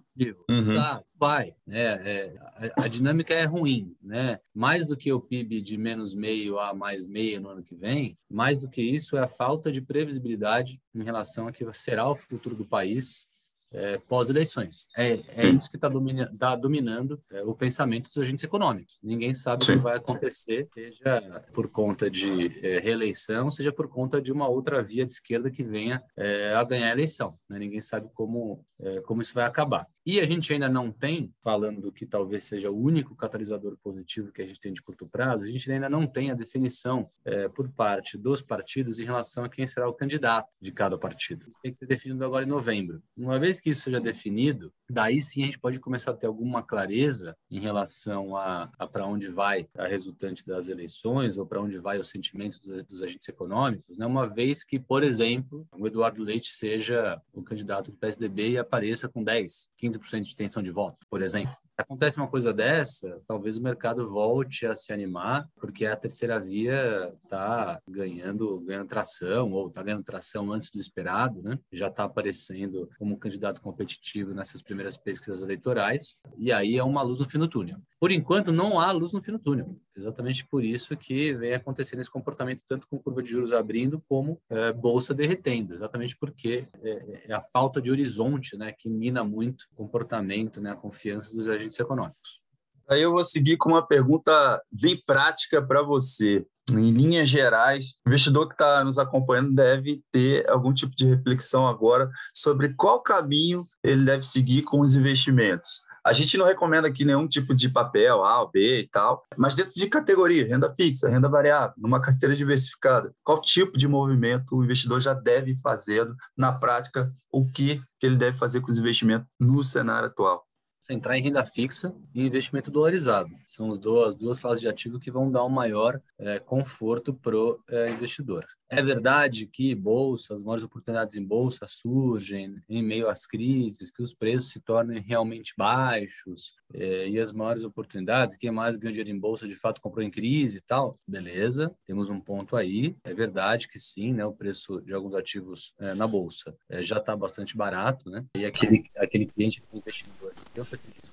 uhum. 0.48 0.74
Tá, 0.74 1.02
vai. 1.18 1.54
Né? 1.66 1.82
É, 1.82 2.34
a, 2.76 2.84
a, 2.84 2.88
dinâmica 2.88 3.34
é 3.34 3.44
ruim. 3.44 3.94
Né? 4.00 4.38
Mais 4.54 4.86
do 4.86 4.96
que 4.96 5.12
o 5.12 5.20
PIB 5.20 5.60
de 5.60 5.76
menos 5.76 6.14
meio 6.14 6.58
a 6.58 6.72
mais 6.72 7.06
meio 7.06 7.40
no 7.40 7.48
ano 7.48 7.62
que 7.62 7.74
vem, 7.74 8.16
mais 8.30 8.58
do 8.58 8.68
que 8.68 8.82
isso 8.82 9.16
é 9.16 9.20
a 9.20 9.28
falta 9.28 9.72
de 9.72 9.80
previsibilidade 9.80 10.80
em 10.94 11.02
relação 11.02 11.48
a 11.48 11.52
que 11.52 11.64
será 11.72 12.08
o 12.08 12.16
futuro 12.16 12.56
do 12.56 12.66
país 12.66 13.35
é, 13.74 13.98
pós-eleições. 14.08 14.86
É, 14.96 15.20
é 15.28 15.48
isso 15.48 15.70
que 15.70 15.76
está 15.76 15.88
domina, 15.88 16.32
tá 16.38 16.56
dominando 16.56 17.20
é, 17.30 17.42
o 17.42 17.54
pensamento 17.54 18.08
dos 18.08 18.18
agentes 18.18 18.44
econômicos. 18.44 18.98
Ninguém 19.02 19.34
sabe 19.34 19.64
Sim. 19.64 19.72
o 19.72 19.76
que 19.76 19.82
vai 19.82 19.96
acontecer, 19.96 20.68
seja 20.72 21.44
por 21.52 21.68
conta 21.68 22.10
de 22.10 22.46
é, 22.64 22.78
reeleição, 22.78 23.50
seja 23.50 23.72
por 23.72 23.88
conta 23.88 24.20
de 24.20 24.32
uma 24.32 24.48
outra 24.48 24.82
via 24.82 25.04
de 25.06 25.12
esquerda 25.12 25.50
que 25.50 25.62
venha 25.62 26.02
é, 26.16 26.54
a 26.54 26.64
ganhar 26.64 26.88
a 26.88 26.92
eleição. 26.92 27.38
Né? 27.48 27.58
Ninguém 27.58 27.80
sabe 27.80 28.08
como, 28.14 28.64
é, 28.80 29.00
como 29.00 29.22
isso 29.22 29.34
vai 29.34 29.44
acabar. 29.44 29.86
E 30.06 30.20
a 30.20 30.24
gente 30.24 30.52
ainda 30.52 30.68
não 30.68 30.92
tem, 30.92 31.34
falando 31.42 31.90
que 31.90 32.06
talvez 32.06 32.44
seja 32.44 32.70
o 32.70 32.80
único 32.80 33.16
catalisador 33.16 33.76
positivo 33.82 34.30
que 34.30 34.40
a 34.40 34.46
gente 34.46 34.60
tem 34.60 34.72
de 34.72 34.80
curto 34.80 35.04
prazo, 35.04 35.42
a 35.42 35.48
gente 35.48 35.68
ainda 35.68 35.88
não 35.88 36.06
tem 36.06 36.30
a 36.30 36.34
definição 36.34 37.10
é, 37.24 37.48
por 37.48 37.68
parte 37.68 38.16
dos 38.16 38.40
partidos 38.40 39.00
em 39.00 39.04
relação 39.04 39.42
a 39.42 39.48
quem 39.48 39.66
será 39.66 39.88
o 39.88 39.92
candidato 39.92 40.48
de 40.60 40.70
cada 40.70 40.96
partido. 40.96 41.48
Isso 41.48 41.58
tem 41.60 41.72
que 41.72 41.78
ser 41.78 41.86
definido 41.86 42.24
agora 42.24 42.44
em 42.44 42.48
novembro. 42.48 43.02
Uma 43.18 43.36
vez 43.40 43.60
que 43.60 43.70
isso 43.70 43.82
seja 43.82 44.00
definido, 44.00 44.72
daí 44.88 45.20
sim 45.20 45.42
a 45.42 45.46
gente 45.46 45.58
pode 45.58 45.80
começar 45.80 46.12
a 46.12 46.16
ter 46.16 46.28
alguma 46.28 46.62
clareza 46.62 47.36
em 47.50 47.58
relação 47.58 48.36
a, 48.36 48.70
a 48.78 48.86
para 48.86 49.08
onde 49.08 49.26
vai 49.28 49.68
a 49.76 49.88
resultante 49.88 50.46
das 50.46 50.68
eleições 50.68 51.36
ou 51.36 51.44
para 51.44 51.60
onde 51.60 51.78
vai 51.78 51.98
os 51.98 52.10
sentimentos 52.10 52.60
dos, 52.60 52.84
dos 52.84 53.02
agentes 53.02 53.28
econômicos, 53.28 53.98
né? 53.98 54.06
uma 54.06 54.28
vez 54.28 54.62
que, 54.62 54.78
por 54.78 55.02
exemplo, 55.02 55.66
o 55.72 55.84
Eduardo 55.84 56.22
Leite 56.22 56.52
seja 56.52 57.20
o 57.32 57.42
candidato 57.42 57.90
do 57.90 57.96
PSDB 57.96 58.50
e 58.50 58.58
apareça 58.58 59.08
com 59.08 59.24
10, 59.24 59.68
15 59.76 59.95
15% 59.98 60.22
de 60.22 60.32
intenção 60.32 60.62
de 60.62 60.70
voto, 60.70 60.98
por 61.10 61.22
exemplo. 61.22 61.54
Acontece 61.76 62.16
uma 62.16 62.26
coisa 62.26 62.54
dessa, 62.54 63.20
talvez 63.26 63.58
o 63.58 63.62
mercado 63.62 64.08
volte 64.08 64.66
a 64.66 64.74
se 64.74 64.92
animar, 64.92 65.46
porque 65.56 65.84
a 65.84 65.94
terceira 65.94 66.40
via 66.40 67.12
está 67.22 67.78
ganhando, 67.88 68.60
ganhando 68.60 68.88
tração, 68.88 69.52
ou 69.52 69.68
está 69.68 69.82
ganhando 69.82 70.02
tração 70.02 70.50
antes 70.50 70.70
do 70.70 70.80
esperado, 70.80 71.42
né? 71.42 71.58
já 71.70 71.88
está 71.88 72.04
aparecendo 72.04 72.88
como 72.98 73.18
candidato 73.18 73.60
competitivo 73.60 74.32
nessas 74.32 74.62
primeiras 74.62 74.96
pesquisas 74.96 75.42
eleitorais, 75.42 76.16
e 76.38 76.50
aí 76.50 76.78
é 76.78 76.82
uma 76.82 77.02
luz 77.02 77.20
no 77.20 77.28
fim 77.28 77.38
do 77.38 77.48
túnel. 77.48 77.78
Por 78.00 78.10
enquanto, 78.10 78.52
não 78.52 78.78
há 78.80 78.90
luz 78.90 79.12
no 79.12 79.22
fim 79.22 79.32
do 79.32 79.38
túnel. 79.38 79.76
Exatamente 79.96 80.46
por 80.46 80.62
isso 80.62 80.94
que 80.96 81.32
vem 81.32 81.54
acontecendo 81.54 82.00
esse 82.00 82.10
comportamento, 82.10 82.62
tanto 82.68 82.86
com 82.86 82.98
curva 82.98 83.22
de 83.22 83.30
juros 83.30 83.52
abrindo, 83.52 84.02
como 84.06 84.38
é, 84.50 84.70
bolsa 84.72 85.14
derretendo. 85.14 85.72
Exatamente 85.72 86.16
porque 86.18 86.68
é, 86.82 87.22
é, 87.28 87.32
a 87.32 87.40
falta 87.40 87.80
de 87.80 87.90
horizonte 87.90 88.56
né, 88.56 88.72
que 88.72 88.90
mina 88.90 89.24
muito 89.24 89.64
o 89.76 89.85
comportamento, 89.86 90.60
né, 90.60 90.72
a 90.72 90.76
confiança 90.76 91.34
dos 91.34 91.46
agentes 91.46 91.78
econômicos. 91.78 92.40
Aí 92.88 93.02
eu 93.02 93.12
vou 93.12 93.24
seguir 93.24 93.56
com 93.56 93.70
uma 93.70 93.86
pergunta 93.86 94.62
bem 94.70 95.00
prática 95.06 95.60
para 95.60 95.82
você. 95.82 96.46
Em 96.70 96.90
linhas 96.90 97.28
gerais, 97.28 97.94
o 98.04 98.08
investidor 98.08 98.48
que 98.48 98.54
está 98.54 98.82
nos 98.82 98.98
acompanhando 98.98 99.54
deve 99.54 100.02
ter 100.12 100.48
algum 100.50 100.72
tipo 100.72 100.94
de 100.96 101.06
reflexão 101.06 101.66
agora 101.66 102.10
sobre 102.34 102.74
qual 102.74 103.00
caminho 103.00 103.62
ele 103.82 104.04
deve 104.04 104.24
seguir 104.24 104.62
com 104.62 104.80
os 104.80 104.96
investimentos. 104.96 105.80
A 106.06 106.12
gente 106.12 106.38
não 106.38 106.46
recomenda 106.46 106.86
aqui 106.86 107.04
nenhum 107.04 107.26
tipo 107.26 107.52
de 107.52 107.68
papel, 107.68 108.24
A 108.24 108.40
ou 108.40 108.48
B 108.48 108.78
e 108.78 108.86
tal, 108.86 109.24
mas 109.36 109.56
dentro 109.56 109.74
de 109.74 109.88
categoria, 109.88 110.46
renda 110.46 110.72
fixa, 110.72 111.08
renda 111.08 111.28
variável, 111.28 111.74
numa 111.76 112.00
carteira 112.00 112.36
diversificada, 112.36 113.12
qual 113.24 113.40
tipo 113.40 113.76
de 113.76 113.88
movimento 113.88 114.54
o 114.54 114.62
investidor 114.62 115.00
já 115.00 115.12
deve 115.12 115.56
fazendo 115.56 116.14
na 116.36 116.52
prática, 116.52 117.08
o 117.28 117.44
que, 117.44 117.80
que 117.98 118.06
ele 118.06 118.14
deve 118.14 118.38
fazer 118.38 118.60
com 118.60 118.70
os 118.70 118.78
investimentos 118.78 119.26
no 119.40 119.64
cenário 119.64 120.06
atual? 120.06 120.46
entrar 120.88 121.18
em 121.18 121.22
renda 121.22 121.44
fixa 121.44 121.92
e 122.14 122.24
investimento 122.24 122.70
dolarizado. 122.70 123.28
São 123.44 123.72
as 123.72 123.78
duas, 123.80 124.10
as 124.10 124.14
duas 124.14 124.38
classes 124.38 124.60
de 124.60 124.68
ativo 124.68 125.00
que 125.00 125.10
vão 125.10 125.28
dar 125.28 125.44
um 125.44 125.48
maior 125.48 126.00
é, 126.16 126.38
conforto 126.38 127.12
para 127.12 127.36
o 127.36 127.58
é, 127.68 127.90
investidor. 127.90 128.46
É 128.68 128.82
verdade 128.82 129.46
que 129.46 129.74
bolsa, 129.74 130.34
as 130.34 130.42
maiores 130.42 130.64
oportunidades 130.64 131.14
em 131.14 131.24
bolsa 131.24 131.66
surgem 131.68 132.60
em 132.68 132.82
meio 132.82 133.08
às 133.08 133.26
crises, 133.26 133.90
que 133.90 134.02
os 134.02 134.12
preços 134.12 134.50
se 134.50 134.60
tornem 134.60 135.00
realmente 135.00 135.54
baixos, 135.56 136.54
é, 136.74 137.08
e 137.08 137.18
as 137.20 137.30
maiores 137.30 137.62
oportunidades, 137.62 138.36
quem 138.36 138.50
mais 138.50 138.76
ganhou 138.76 138.92
dinheiro 138.92 139.10
em 139.10 139.18
bolsa 139.18 139.46
de 139.46 139.54
fato 139.54 139.80
comprou 139.80 140.04
em 140.04 140.10
crise 140.10 140.58
e 140.58 140.60
tal, 140.60 140.98
beleza, 141.06 141.74
temos 141.86 142.08
um 142.08 142.20
ponto 142.20 142.56
aí. 142.56 142.96
É 143.04 143.14
verdade 143.14 143.68
que 143.68 143.78
sim, 143.78 144.12
né, 144.12 144.26
o 144.26 144.32
preço 144.32 144.80
de 144.80 144.92
alguns 144.92 145.14
ativos 145.14 145.72
é, 145.78 145.94
na 145.94 146.06
bolsa 146.06 146.56
é, 146.68 146.82
já 146.82 146.98
está 146.98 147.16
bastante 147.16 147.56
barato, 147.56 148.10
né? 148.10 148.24
E 148.36 148.44
aquele, 148.44 148.84
aquele 148.96 149.26
cliente, 149.26 149.62
investidor, 149.72 150.32
eu 150.54 150.62
acredito 150.62 151.05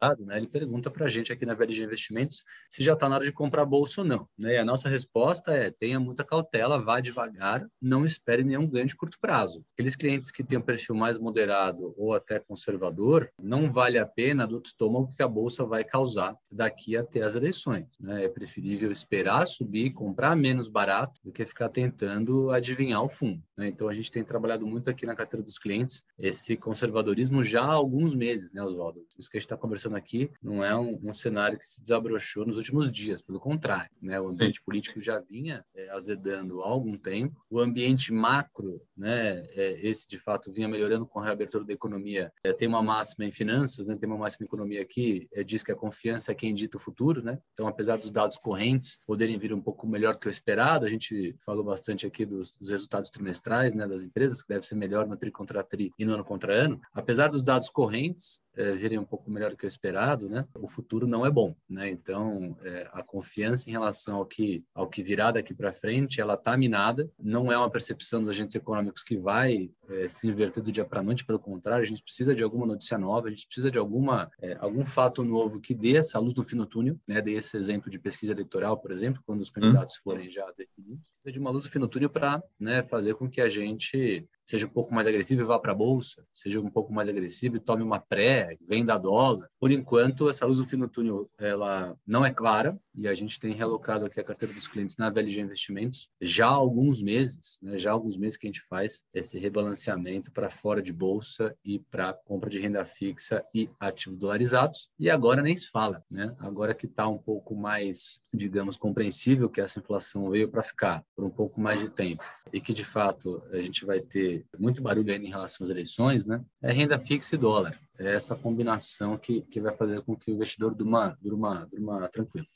arrojado, 0.00 0.24
né, 0.24 0.38
ele 0.38 0.46
pergunta 0.46 0.90
para 0.90 1.06
a 1.06 1.08
gente 1.08 1.32
aqui 1.32 1.44
na 1.44 1.54
VLG 1.54 1.84
Investimentos 1.84 2.42
se 2.68 2.82
já 2.82 2.94
está 2.94 3.08
na 3.08 3.16
hora 3.16 3.24
de 3.24 3.32
comprar 3.32 3.64
bolsa 3.64 4.00
ou 4.00 4.06
não. 4.06 4.28
Né? 4.38 4.54
E 4.54 4.56
a 4.56 4.64
nossa 4.64 4.88
resposta 4.88 5.52
é: 5.52 5.70
tenha 5.70 6.00
muita 6.00 6.24
cautela, 6.24 6.82
vá 6.82 7.00
devagar, 7.00 7.66
não 7.80 8.04
espere 8.04 8.42
nenhum 8.42 8.66
ganho 8.66 8.86
de 8.86 8.96
curto 8.96 9.18
prazo. 9.20 9.64
Aqueles 9.74 9.94
clientes 9.94 10.30
que 10.30 10.42
têm 10.42 10.58
um 10.58 10.62
perfil 10.62 10.94
mais 10.94 11.18
moderado 11.18 11.94
ou 11.96 12.14
até 12.14 12.38
conservador, 12.38 13.30
não 13.40 13.70
vale 13.72 13.98
a 13.98 14.06
pena 14.06 14.46
do 14.46 14.60
estômago 14.64 15.12
que 15.16 15.22
a 15.22 15.28
bolsa 15.28 15.64
vai 15.64 15.84
causar 15.84 16.34
daqui 16.50 16.96
até 16.96 17.22
as 17.22 17.34
eleições. 17.34 17.98
Né? 18.00 18.24
É 18.24 18.28
preferível 18.28 18.90
esperar 18.90 19.46
subir, 19.46 19.92
comprar 19.92 20.34
menos 20.34 20.68
barato 20.68 21.20
do 21.22 21.32
que 21.32 21.44
ficar 21.44 21.68
tentando 21.68 22.50
adivinhar 22.50 23.02
o 23.02 23.08
fundo. 23.08 23.42
Né? 23.60 23.68
Então 23.68 23.90
a 23.90 23.94
gente 23.94 24.10
tem 24.10 24.24
trabalhado 24.24 24.66
muito 24.66 24.88
aqui 24.88 25.04
na 25.04 25.14
carteira 25.14 25.44
dos 25.44 25.58
clientes 25.58 26.02
esse 26.18 26.56
conservadorismo 26.56 27.42
já 27.42 27.60
há 27.62 27.72
alguns 27.72 28.14
meses, 28.14 28.52
né, 28.54 28.62
Oswaldo? 28.62 29.04
Isso 29.18 29.30
que 29.30 29.36
a 29.36 29.38
gente 29.38 29.46
está 29.46 29.56
conversando 29.56 29.96
aqui 29.96 30.30
não 30.42 30.64
é 30.64 30.74
um, 30.74 30.98
um, 31.02 31.12
cenário 31.12 31.58
que 31.58 31.66
se 31.66 31.78
desabrochou 31.80 32.46
nos 32.46 32.56
últimos 32.56 32.90
dias, 32.90 33.20
pelo 33.20 33.38
contrário, 33.38 33.90
né? 34.00 34.18
O 34.18 34.28
ambiente 34.28 34.58
Sim. 34.58 34.64
político 34.64 34.98
já 34.98 35.20
vinha 35.20 35.62
é, 35.74 35.90
azedando 35.90 36.62
há 36.62 36.68
algum 36.68 36.96
tempo. 36.96 37.44
O 37.50 37.60
ambiente 37.60 38.12
macro, 38.14 38.80
né? 38.96 39.42
É, 39.50 39.78
esse 39.86 40.08
de 40.08 40.18
fato 40.18 40.50
vinha 40.50 40.66
melhorando 40.66 41.06
com 41.06 41.20
a 41.20 41.24
reabertura 41.24 41.62
da 41.62 41.72
economia. 41.74 42.32
É, 42.42 42.54
tem 42.54 42.66
uma 42.66 42.82
máxima 42.82 43.26
em 43.26 43.32
finanças, 43.32 43.88
né? 43.88 43.96
Tem 43.96 44.08
uma 44.08 44.18
máxima 44.18 44.44
em 44.44 44.48
economia 44.48 44.80
aqui, 44.80 45.28
é, 45.34 45.44
diz 45.44 45.62
que 45.62 45.72
a 45.72 45.76
confiança 45.76 46.32
é 46.32 46.34
quem 46.34 46.54
dita 46.54 46.78
o 46.78 46.80
futuro, 46.80 47.22
né? 47.22 47.38
Então, 47.52 47.68
apesar 47.68 47.98
dos 47.98 48.10
dados 48.10 48.38
correntes 48.38 48.98
poderem 49.06 49.36
vir 49.36 49.52
um 49.52 49.60
pouco 49.60 49.86
melhor 49.86 50.18
que 50.18 50.28
o 50.28 50.30
esperado, 50.30 50.86
a 50.86 50.88
gente 50.88 51.36
falou 51.44 51.62
bastante 51.62 52.06
aqui 52.06 52.24
dos, 52.24 52.58
dos 52.58 52.70
resultados 52.70 53.10
trimestrais, 53.10 53.49
né? 53.74 53.86
Das 53.86 54.04
empresas 54.04 54.42
que 54.42 54.48
deve 54.48 54.66
ser 54.66 54.74
melhor 54.74 55.06
no 55.06 55.16
tri 55.16 55.30
contra 55.30 55.62
tri 55.62 55.92
e 55.98 56.04
no 56.04 56.14
ano 56.14 56.24
contra 56.24 56.54
ano. 56.54 56.80
Apesar 56.94 57.28
dos 57.28 57.42
dados 57.42 57.68
correntes 57.68 58.40
é, 58.56 58.74
virem 58.74 58.98
um 58.98 59.04
pouco 59.04 59.30
melhor 59.30 59.50
do 59.50 59.56
que 59.56 59.64
o 59.64 59.68
esperado, 59.68 60.28
né? 60.28 60.46
O 60.54 60.68
futuro 60.68 61.06
não 61.06 61.24
é 61.24 61.30
bom, 61.30 61.54
né? 61.68 61.88
Então, 61.88 62.56
é, 62.62 62.88
a 62.92 63.02
confiança 63.02 63.68
em 63.68 63.72
relação 63.72 64.16
ao 64.16 64.26
que 64.26 64.64
ao 64.74 64.88
que 64.88 65.02
virá 65.02 65.30
daqui 65.30 65.54
para 65.54 65.72
frente, 65.72 66.20
ela 66.20 66.34
está 66.34 66.56
minada. 66.56 67.10
Não 67.18 67.50
é 67.50 67.56
uma 67.56 67.70
percepção 67.70 68.20
dos 68.20 68.30
agentes 68.30 68.56
econômicos 68.56 69.02
que 69.02 69.16
vai 69.16 69.70
é, 69.88 70.08
se 70.08 70.26
inverter 70.26 70.62
do 70.62 70.72
dia 70.72 70.84
para 70.84 71.00
a 71.00 71.02
noite. 71.02 71.24
Pelo 71.24 71.38
contrário, 71.38 71.82
a 71.82 71.86
gente 71.86 72.02
precisa 72.02 72.34
de 72.34 72.42
alguma 72.42 72.66
notícia 72.66 72.98
nova, 72.98 73.28
a 73.28 73.30
gente 73.30 73.46
precisa 73.46 73.70
de 73.70 73.78
alguma 73.78 74.30
é, 74.40 74.56
algum 74.60 74.84
fato 74.84 75.24
novo 75.24 75.60
que 75.60 75.74
dê 75.74 75.96
essa 75.96 76.18
luz 76.18 76.34
no 76.34 76.44
fim 76.44 76.56
do 76.56 76.66
túnel, 76.66 76.98
né? 77.08 77.20
Dê 77.20 77.32
esse 77.32 77.56
exemplo 77.56 77.90
de 77.90 77.98
pesquisa 77.98 78.32
eleitoral, 78.32 78.78
por 78.78 78.90
exemplo, 78.90 79.22
quando 79.24 79.40
os 79.40 79.48
hum. 79.50 79.54
candidatos 79.54 79.96
forem 79.96 80.30
já 80.30 80.50
definidos, 80.56 81.04
de 81.24 81.38
uma 81.38 81.50
luz 81.50 81.64
no 81.64 81.70
fim 81.70 81.78
do 81.78 81.88
túnel 81.88 82.10
para 82.10 82.42
né, 82.58 82.82
fazer 82.82 83.14
com 83.14 83.28
que 83.28 83.40
a 83.40 83.48
gente 83.48 84.26
seja 84.50 84.66
um 84.66 84.70
pouco 84.70 84.92
mais 84.92 85.06
agressivo 85.06 85.42
e 85.42 85.44
vá 85.44 85.58
para 85.58 85.72
a 85.72 85.74
bolsa, 85.74 86.26
seja 86.34 86.60
um 86.60 86.70
pouco 86.70 86.92
mais 86.92 87.08
agressivo 87.08 87.56
e 87.56 87.60
tome 87.60 87.82
uma 87.82 88.00
pré, 88.00 88.56
venda 88.68 88.98
dólar. 88.98 89.48
Por 89.60 89.70
enquanto, 89.70 90.28
essa 90.28 90.44
luz 90.44 90.58
do 90.58 90.66
fim 90.66 90.76
do 90.76 90.88
túnel 90.88 91.30
ela 91.38 91.96
não 92.04 92.24
é 92.24 92.32
clara 92.32 92.76
e 92.94 93.06
a 93.06 93.14
gente 93.14 93.38
tem 93.38 93.52
relocado 93.52 94.04
aqui 94.04 94.18
a 94.18 94.24
carteira 94.24 94.52
dos 94.52 94.66
clientes 94.66 94.96
na 94.96 95.08
VLG 95.08 95.40
Investimentos 95.40 96.10
já 96.20 96.46
há 96.46 96.50
alguns 96.50 97.00
meses, 97.00 97.58
né, 97.62 97.78
já 97.78 97.90
há 97.90 97.92
alguns 97.92 98.16
meses 98.16 98.36
que 98.36 98.46
a 98.46 98.50
gente 98.50 98.62
faz 98.62 99.04
esse 99.14 99.38
rebalanceamento 99.38 100.32
para 100.32 100.50
fora 100.50 100.82
de 100.82 100.92
bolsa 100.92 101.54
e 101.64 101.78
para 101.78 102.12
compra 102.12 102.50
de 102.50 102.58
renda 102.58 102.84
fixa 102.84 103.44
e 103.54 103.68
ativos 103.78 104.18
dolarizados. 104.18 104.90
E 104.98 105.08
agora 105.08 105.42
nem 105.42 105.56
se 105.56 105.70
fala, 105.70 106.04
né? 106.10 106.34
Agora 106.40 106.74
que 106.74 106.86
está 106.86 107.06
um 107.08 107.18
pouco 107.18 107.54
mais, 107.54 108.20
digamos, 108.32 108.76
compreensível 108.76 109.48
que 109.48 109.60
essa 109.60 109.78
inflação 109.78 110.28
veio 110.30 110.48
para 110.48 110.62
ficar 110.62 111.04
por 111.14 111.24
um 111.24 111.30
pouco 111.30 111.60
mais 111.60 111.80
de 111.80 111.88
tempo 111.88 112.22
e 112.52 112.60
que 112.60 112.72
de 112.72 112.84
fato 112.84 113.42
a 113.52 113.60
gente 113.60 113.84
vai 113.84 114.00
ter 114.00 114.39
muito 114.58 114.82
barulho 114.82 115.12
ainda 115.12 115.26
em 115.26 115.30
relação 115.30 115.64
às 115.64 115.70
eleições, 115.70 116.26
né? 116.26 116.42
É 116.62 116.72
renda 116.72 116.98
fixa 116.98 117.34
e 117.34 117.38
dólar. 117.38 117.78
É 117.98 118.14
essa 118.14 118.34
combinação 118.34 119.16
que, 119.16 119.42
que 119.42 119.60
vai 119.60 119.76
fazer 119.76 120.02
com 120.02 120.16
que 120.16 120.30
o 120.30 120.34
investidor 120.34 120.74
durma, 120.74 121.16
durma, 121.20 121.68
durma 121.70 122.08
tranquilo. 122.08 122.46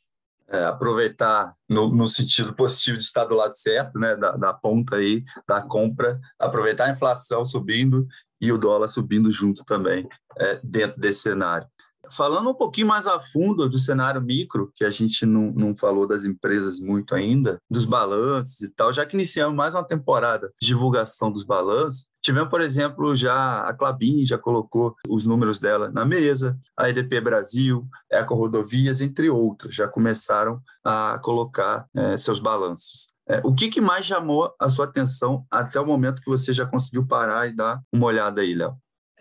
É, 0.47 0.65
aproveitar 0.65 1.55
no, 1.69 1.89
no, 1.89 2.07
sentido 2.07 2.55
positivo 2.55 2.99
de 2.99 3.05
estar 3.05 3.25
do 3.25 3.35
lado 3.35 3.55
certo, 3.57 3.99
né, 3.99 4.15
da, 4.15 4.33
da, 4.33 4.53
ponta 4.53 4.97
aí 4.97 5.25
da 5.49 5.63
compra, 5.63 6.21
aproveitar 6.39 6.85
a 6.85 6.91
inflação 6.91 7.47
subindo 7.47 8.07
e 8.39 8.53
o 8.53 8.59
dólar 8.59 8.89
subindo 8.89 9.33
junto 9.33 9.65
também 9.65 10.07
é, 10.37 10.61
dentro 10.63 11.01
desse 11.01 11.21
cenário. 11.21 11.67
Falando 12.11 12.51
um 12.51 12.55
pouquinho 12.55 12.87
mais 12.87 13.07
a 13.07 13.21
fundo 13.21 13.69
do 13.69 13.79
cenário 13.79 14.21
micro, 14.21 14.73
que 14.75 14.85
a 14.85 14.91
gente 14.91 15.25
não, 15.27 15.53
não 15.53 15.77
falou 15.77 16.07
das 16.07 16.25
empresas 16.25 16.79
muito 16.79 17.15
ainda, 17.15 17.59
dos 17.71 17.85
balanços 17.85 18.61
e 18.63 18.69
tal, 18.69 18.93
já 18.93 19.05
que 19.07 19.17
iniciamos 19.17 19.57
mais 19.57 19.75
uma 19.75 19.85
temporada 19.85 20.53
de 20.61 20.67
divulgação 20.67 21.31
dos 21.31 21.45
balanços, 21.45 22.07
Tivemos, 22.25 22.49
por 22.49 22.63
exemplo, 22.63 23.15
já 23.15 23.69
a 23.69 23.75
Clabin 23.75 24.25
já 24.25 24.39
colocou 24.39 24.97
os 25.07 25.27
números 25.27 25.59
dela 25.59 25.91
na 25.91 26.07
mesa, 26.07 26.59
a 26.75 26.89
EDP 26.89 27.21
Brasil, 27.21 27.87
Eco 28.11 28.35
Rodovias, 28.35 29.03
entre 29.03 29.29
outras, 29.29 29.75
já 29.75 29.87
começaram 29.87 30.59
a 30.83 31.21
colocar 31.23 31.87
é, 31.95 32.17
seus 32.17 32.39
balanços. 32.39 33.13
É, 33.29 33.43
o 33.45 33.55
que, 33.55 33.69
que, 33.69 33.81
mais 33.81 34.07
chamou 34.07 34.55
a 34.59 34.71
sua 34.71 34.87
atenção 34.87 35.45
até 35.51 35.79
o 35.79 35.87
momento 35.87 36.23
que 36.23 36.31
você 36.31 36.55
já 36.55 36.65
conseguiu 36.65 37.07
parar 37.07 37.47
e 37.47 37.55
dar 37.55 37.83
uma 37.93 38.07
olhada 38.07 38.41
aí, 38.41 38.55
Léo? 38.55 38.75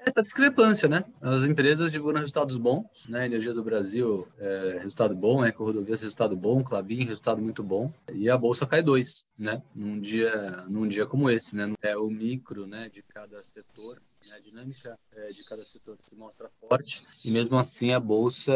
Essa 0.05 0.21
discrepância, 0.21 0.87
né? 0.87 1.05
As 1.21 1.43
empresas 1.43 1.91
divulgam 1.91 2.19
resultados 2.19 2.57
bons, 2.57 2.85
né? 3.07 3.25
Energia 3.25 3.53
do 3.53 3.63
Brasil, 3.63 4.27
é, 4.37 4.79
resultado 4.81 5.15
bom, 5.15 5.43
Eco 5.45 5.63
Rodovias, 5.63 6.01
resultado 6.01 6.35
bom, 6.35 6.63
Clabin, 6.63 7.05
resultado 7.05 7.41
muito 7.41 7.63
bom, 7.63 7.91
e 8.13 8.29
a 8.29 8.37
bolsa 8.37 8.65
cai 8.65 8.83
dois, 8.83 9.25
né? 9.37 9.61
Num 9.73 9.99
dia, 9.99 10.65
num 10.67 10.87
dia 10.87 11.05
como 11.05 11.29
esse, 11.29 11.55
né? 11.55 11.73
É 11.81 11.97
o 11.97 12.09
micro, 12.09 12.67
né? 12.67 12.89
De 12.89 13.01
cada 13.01 13.41
setor, 13.43 14.01
né? 14.29 14.35
a 14.35 14.39
dinâmica 14.39 14.97
é, 15.15 15.27
de 15.29 15.43
cada 15.45 15.63
setor 15.63 15.97
se 15.99 16.15
mostra 16.15 16.49
forte, 16.59 17.03
e 17.23 17.31
mesmo 17.31 17.57
assim 17.57 17.91
a 17.91 17.99
bolsa 17.99 18.53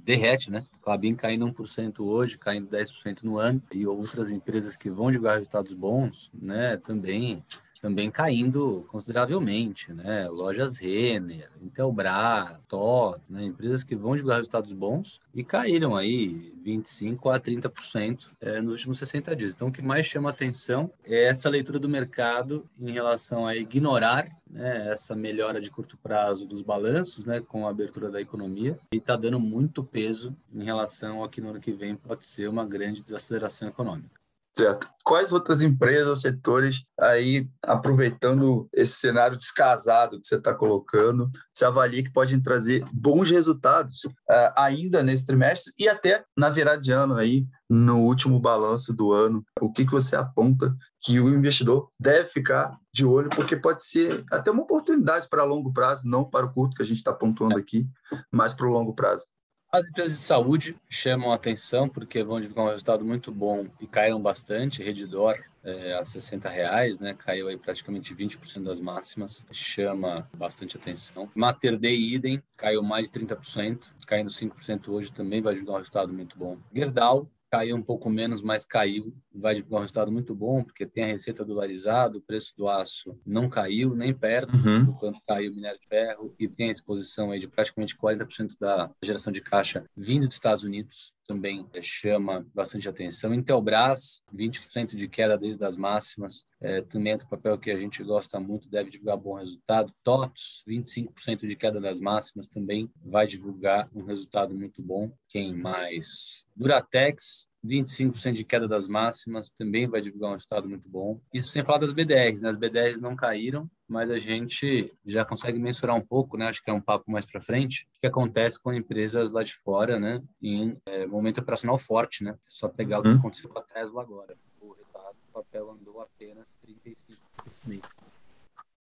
derrete, 0.00 0.50
né? 0.50 0.66
Clabin 0.82 1.14
caindo 1.14 1.46
1% 1.46 2.00
hoje, 2.00 2.36
caindo 2.36 2.68
10% 2.68 3.22
no 3.22 3.38
ano, 3.38 3.62
e 3.72 3.86
outras 3.86 4.30
empresas 4.30 4.76
que 4.76 4.90
vão 4.90 5.10
divulgar 5.10 5.36
resultados 5.36 5.72
bons, 5.72 6.30
né? 6.34 6.76
Também 6.76 7.42
também 7.80 8.10
caindo 8.10 8.84
consideravelmente, 8.88 9.92
né? 9.92 10.28
Lojas 10.28 10.78
Renner, 10.78 11.50
Intelbras, 11.62 12.58
TOT, 12.68 13.20
né? 13.28 13.44
empresas 13.44 13.82
que 13.82 13.96
vão 13.96 14.14
divulgar 14.14 14.36
resultados 14.36 14.72
bons 14.72 15.20
e 15.34 15.42
caíram 15.42 15.96
aí 15.96 16.52
25 16.62 17.30
a 17.30 17.40
30% 17.40 18.28
é, 18.40 18.60
nos 18.60 18.72
últimos 18.72 18.98
60 18.98 19.34
dias. 19.34 19.54
Então, 19.54 19.68
o 19.68 19.72
que 19.72 19.80
mais 19.80 20.04
chama 20.04 20.28
atenção 20.28 20.90
é 21.04 21.24
essa 21.24 21.48
leitura 21.48 21.78
do 21.78 21.88
mercado 21.88 22.68
em 22.78 22.90
relação 22.90 23.46
a 23.46 23.56
ignorar 23.56 24.28
né, 24.50 24.90
essa 24.90 25.14
melhora 25.14 25.60
de 25.60 25.70
curto 25.70 25.96
prazo 25.96 26.46
dos 26.46 26.60
balanços, 26.60 27.24
né, 27.24 27.40
com 27.40 27.66
a 27.66 27.70
abertura 27.70 28.10
da 28.10 28.20
economia, 28.20 28.78
e 28.92 28.96
está 28.96 29.16
dando 29.16 29.40
muito 29.40 29.82
peso 29.82 30.36
em 30.52 30.64
relação 30.64 31.22
ao 31.22 31.28
que 31.28 31.40
no 31.40 31.50
ano 31.50 31.60
que 31.60 31.72
vem 31.72 31.96
pode 31.96 32.26
ser 32.26 32.48
uma 32.48 32.66
grande 32.66 33.02
desaceleração 33.02 33.68
econômica. 33.68 34.19
Certo. 34.60 34.90
Quais 35.02 35.32
outras 35.32 35.62
empresas 35.62 36.06
ou 36.06 36.16
setores 36.16 36.84
aí, 37.00 37.48
aproveitando 37.62 38.68
esse 38.74 38.98
cenário 38.98 39.34
descasado 39.34 40.20
que 40.20 40.26
você 40.26 40.36
está 40.36 40.52
colocando, 40.52 41.30
você 41.50 41.64
avalia 41.64 42.02
que 42.02 42.12
podem 42.12 42.38
trazer 42.38 42.84
bons 42.92 43.30
resultados 43.30 44.04
uh, 44.04 44.52
ainda 44.54 45.02
nesse 45.02 45.24
trimestre 45.24 45.72
e 45.78 45.88
até 45.88 46.22
na 46.36 46.50
virada 46.50 46.78
de 46.78 46.92
ano 46.92 47.14
aí, 47.14 47.46
no 47.70 48.00
último 48.00 48.38
balanço 48.38 48.92
do 48.92 49.12
ano? 49.12 49.42
O 49.62 49.72
que, 49.72 49.86
que 49.86 49.92
você 49.92 50.14
aponta 50.14 50.76
que 51.00 51.18
o 51.18 51.30
investidor 51.30 51.88
deve 51.98 52.28
ficar 52.28 52.76
de 52.92 53.06
olho, 53.06 53.30
porque 53.30 53.56
pode 53.56 53.82
ser 53.82 54.22
até 54.30 54.50
uma 54.50 54.64
oportunidade 54.64 55.26
para 55.26 55.42
longo 55.42 55.72
prazo, 55.72 56.06
não 56.06 56.22
para 56.22 56.44
o 56.44 56.52
curto 56.52 56.76
que 56.76 56.82
a 56.82 56.86
gente 56.86 56.98
está 56.98 57.14
pontuando 57.14 57.56
aqui, 57.56 57.88
mas 58.30 58.52
para 58.52 58.66
o 58.66 58.70
longo 58.70 58.94
prazo. 58.94 59.24
As 59.72 59.86
empresas 59.88 60.18
de 60.18 60.24
saúde 60.24 60.76
chamam 60.88 61.30
a 61.30 61.36
atenção 61.36 61.88
porque 61.88 62.24
vão 62.24 62.40
divulgar 62.40 62.64
um 62.64 62.70
resultado 62.70 63.04
muito 63.04 63.30
bom 63.30 63.68
e 63.80 63.86
caíram 63.86 64.20
bastante. 64.20 64.82
Redditor 64.82 65.40
é, 65.62 65.94
a 65.94 66.04
60 66.04 66.48
reais, 66.48 66.98
né? 66.98 67.14
Caiu 67.14 67.46
aí 67.46 67.56
praticamente 67.56 68.12
20% 68.12 68.64
das 68.64 68.80
máximas, 68.80 69.46
chama 69.52 70.28
bastante 70.36 70.76
atenção. 70.76 71.30
Mater 71.36 71.78
Dei 71.78 71.96
Idem 71.96 72.42
caiu 72.56 72.82
mais 72.82 73.08
de 73.08 73.20
30%, 73.20 73.90
caindo 74.08 74.28
5% 74.28 74.88
hoje 74.88 75.12
também 75.12 75.40
vai 75.40 75.54
divulgar 75.54 75.76
um 75.76 75.78
resultado 75.78 76.12
muito 76.12 76.36
bom. 76.36 76.58
Gerdau 76.74 77.30
caiu 77.50 77.76
um 77.76 77.82
pouco 77.82 78.08
menos, 78.08 78.42
mas 78.42 78.64
caiu 78.64 79.14
vai 79.34 79.54
divulgar 79.54 79.80
um 79.80 79.82
resultado 79.82 80.12
muito 80.12 80.34
bom, 80.34 80.62
porque 80.62 80.86
tem 80.86 81.04
a 81.04 81.06
receita 81.06 81.44
dolarizada, 81.44 82.18
o 82.18 82.22
preço 82.22 82.52
do 82.56 82.68
aço 82.68 83.18
não 83.26 83.48
caiu 83.48 83.94
nem 83.94 84.14
perto 84.14 84.54
uhum. 84.54 84.84
do 84.84 84.92
quanto 84.92 85.20
caiu 85.26 85.50
o 85.50 85.54
minério 85.54 85.78
de 85.80 85.86
ferro, 85.86 86.34
e 86.38 86.48
tem 86.48 86.68
a 86.68 86.70
exposição 86.70 87.30
aí 87.30 87.38
de 87.38 87.48
praticamente 87.48 87.96
40% 87.96 88.56
da 88.58 88.90
geração 89.02 89.32
de 89.32 89.40
caixa 89.40 89.84
vindo 89.96 90.26
dos 90.26 90.36
Estados 90.36 90.62
Unidos, 90.62 91.12
também 91.30 91.64
chama 91.80 92.44
bastante 92.52 92.88
atenção. 92.88 93.32
Intelbras, 93.32 94.20
20% 94.34 94.96
de 94.96 95.06
queda 95.08 95.38
desde 95.38 95.64
as 95.64 95.76
máximas, 95.76 96.44
é, 96.60 96.82
também 96.82 97.12
é 97.12 97.14
outro 97.14 97.28
papel 97.28 97.56
que 97.56 97.70
a 97.70 97.76
gente 97.76 98.02
gosta 98.02 98.40
muito, 98.40 98.68
deve 98.68 98.90
divulgar 98.90 99.16
bom 99.16 99.34
resultado. 99.34 99.94
TOTS, 100.02 100.64
25% 100.66 101.46
de 101.46 101.54
queda 101.54 101.80
das 101.80 102.00
máximas, 102.00 102.48
também 102.48 102.90
vai 103.00 103.28
divulgar 103.28 103.88
um 103.94 104.02
resultado 104.02 104.52
muito 104.52 104.82
bom. 104.82 105.12
Quem 105.28 105.54
mais? 105.54 106.42
Duratex, 106.56 107.46
25% 107.64 108.32
de 108.32 108.44
queda 108.44 108.66
das 108.66 108.88
máximas, 108.88 109.50
também 109.50 109.86
vai 109.86 110.00
divulgar 110.00 110.30
um 110.30 110.34
resultado 110.34 110.68
muito 110.68 110.88
bom. 110.88 111.20
Isso 111.32 111.50
sem 111.50 111.64
falar 111.64 111.78
das 111.78 111.92
BDRs, 111.92 112.40
né? 112.40 112.48
As 112.48 112.56
BDRs 112.56 113.00
não 113.00 113.14
caíram, 113.14 113.70
mas 113.86 114.10
a 114.10 114.16
gente 114.16 114.92
já 115.04 115.24
consegue 115.24 115.58
mensurar 115.58 115.96
um 115.96 116.00
pouco, 116.00 116.36
né? 116.36 116.48
Acho 116.48 116.62
que 116.62 116.70
é 116.70 116.72
um 116.72 116.80
papo 116.80 117.10
mais 117.10 117.26
para 117.26 117.40
frente, 117.40 117.86
o 117.96 118.00
que 118.00 118.06
acontece 118.06 118.60
com 118.60 118.72
empresas 118.72 119.30
lá 119.30 119.42
de 119.42 119.54
fora, 119.54 119.98
né? 119.98 120.22
Em 120.42 120.76
é, 120.86 121.06
momento 121.06 121.38
operacional 121.38 121.76
forte, 121.76 122.24
né? 122.24 122.32
É 122.32 122.36
só 122.48 122.68
pegar 122.68 122.96
uhum. 122.96 123.00
o 123.00 123.02
que 123.04 123.10
uhum. 123.10 123.18
aconteceu 123.18 123.50
com 123.50 123.58
a 123.58 123.62
Tesla 123.62 124.02
agora. 124.02 124.36
O 124.60 124.72
resultado, 124.72 125.16
o 125.28 125.32
papel 125.32 125.70
andou 125.70 126.00
apenas 126.00 126.46
35%. 126.66 127.82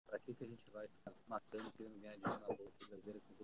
Para 0.07 0.19
que, 0.21 0.35
que 0.35 0.45
a 0.45 0.49
gente 0.49 0.71
vai 0.73 0.87
ficar 0.87 1.13
matando, 1.29 1.71
querendo 1.77 2.01
ganhar 2.01 2.17
dinheiro 2.17 2.41
na 2.41 2.57
bolsa 2.57 2.89
brasileira 2.89 3.21
com 3.29 3.39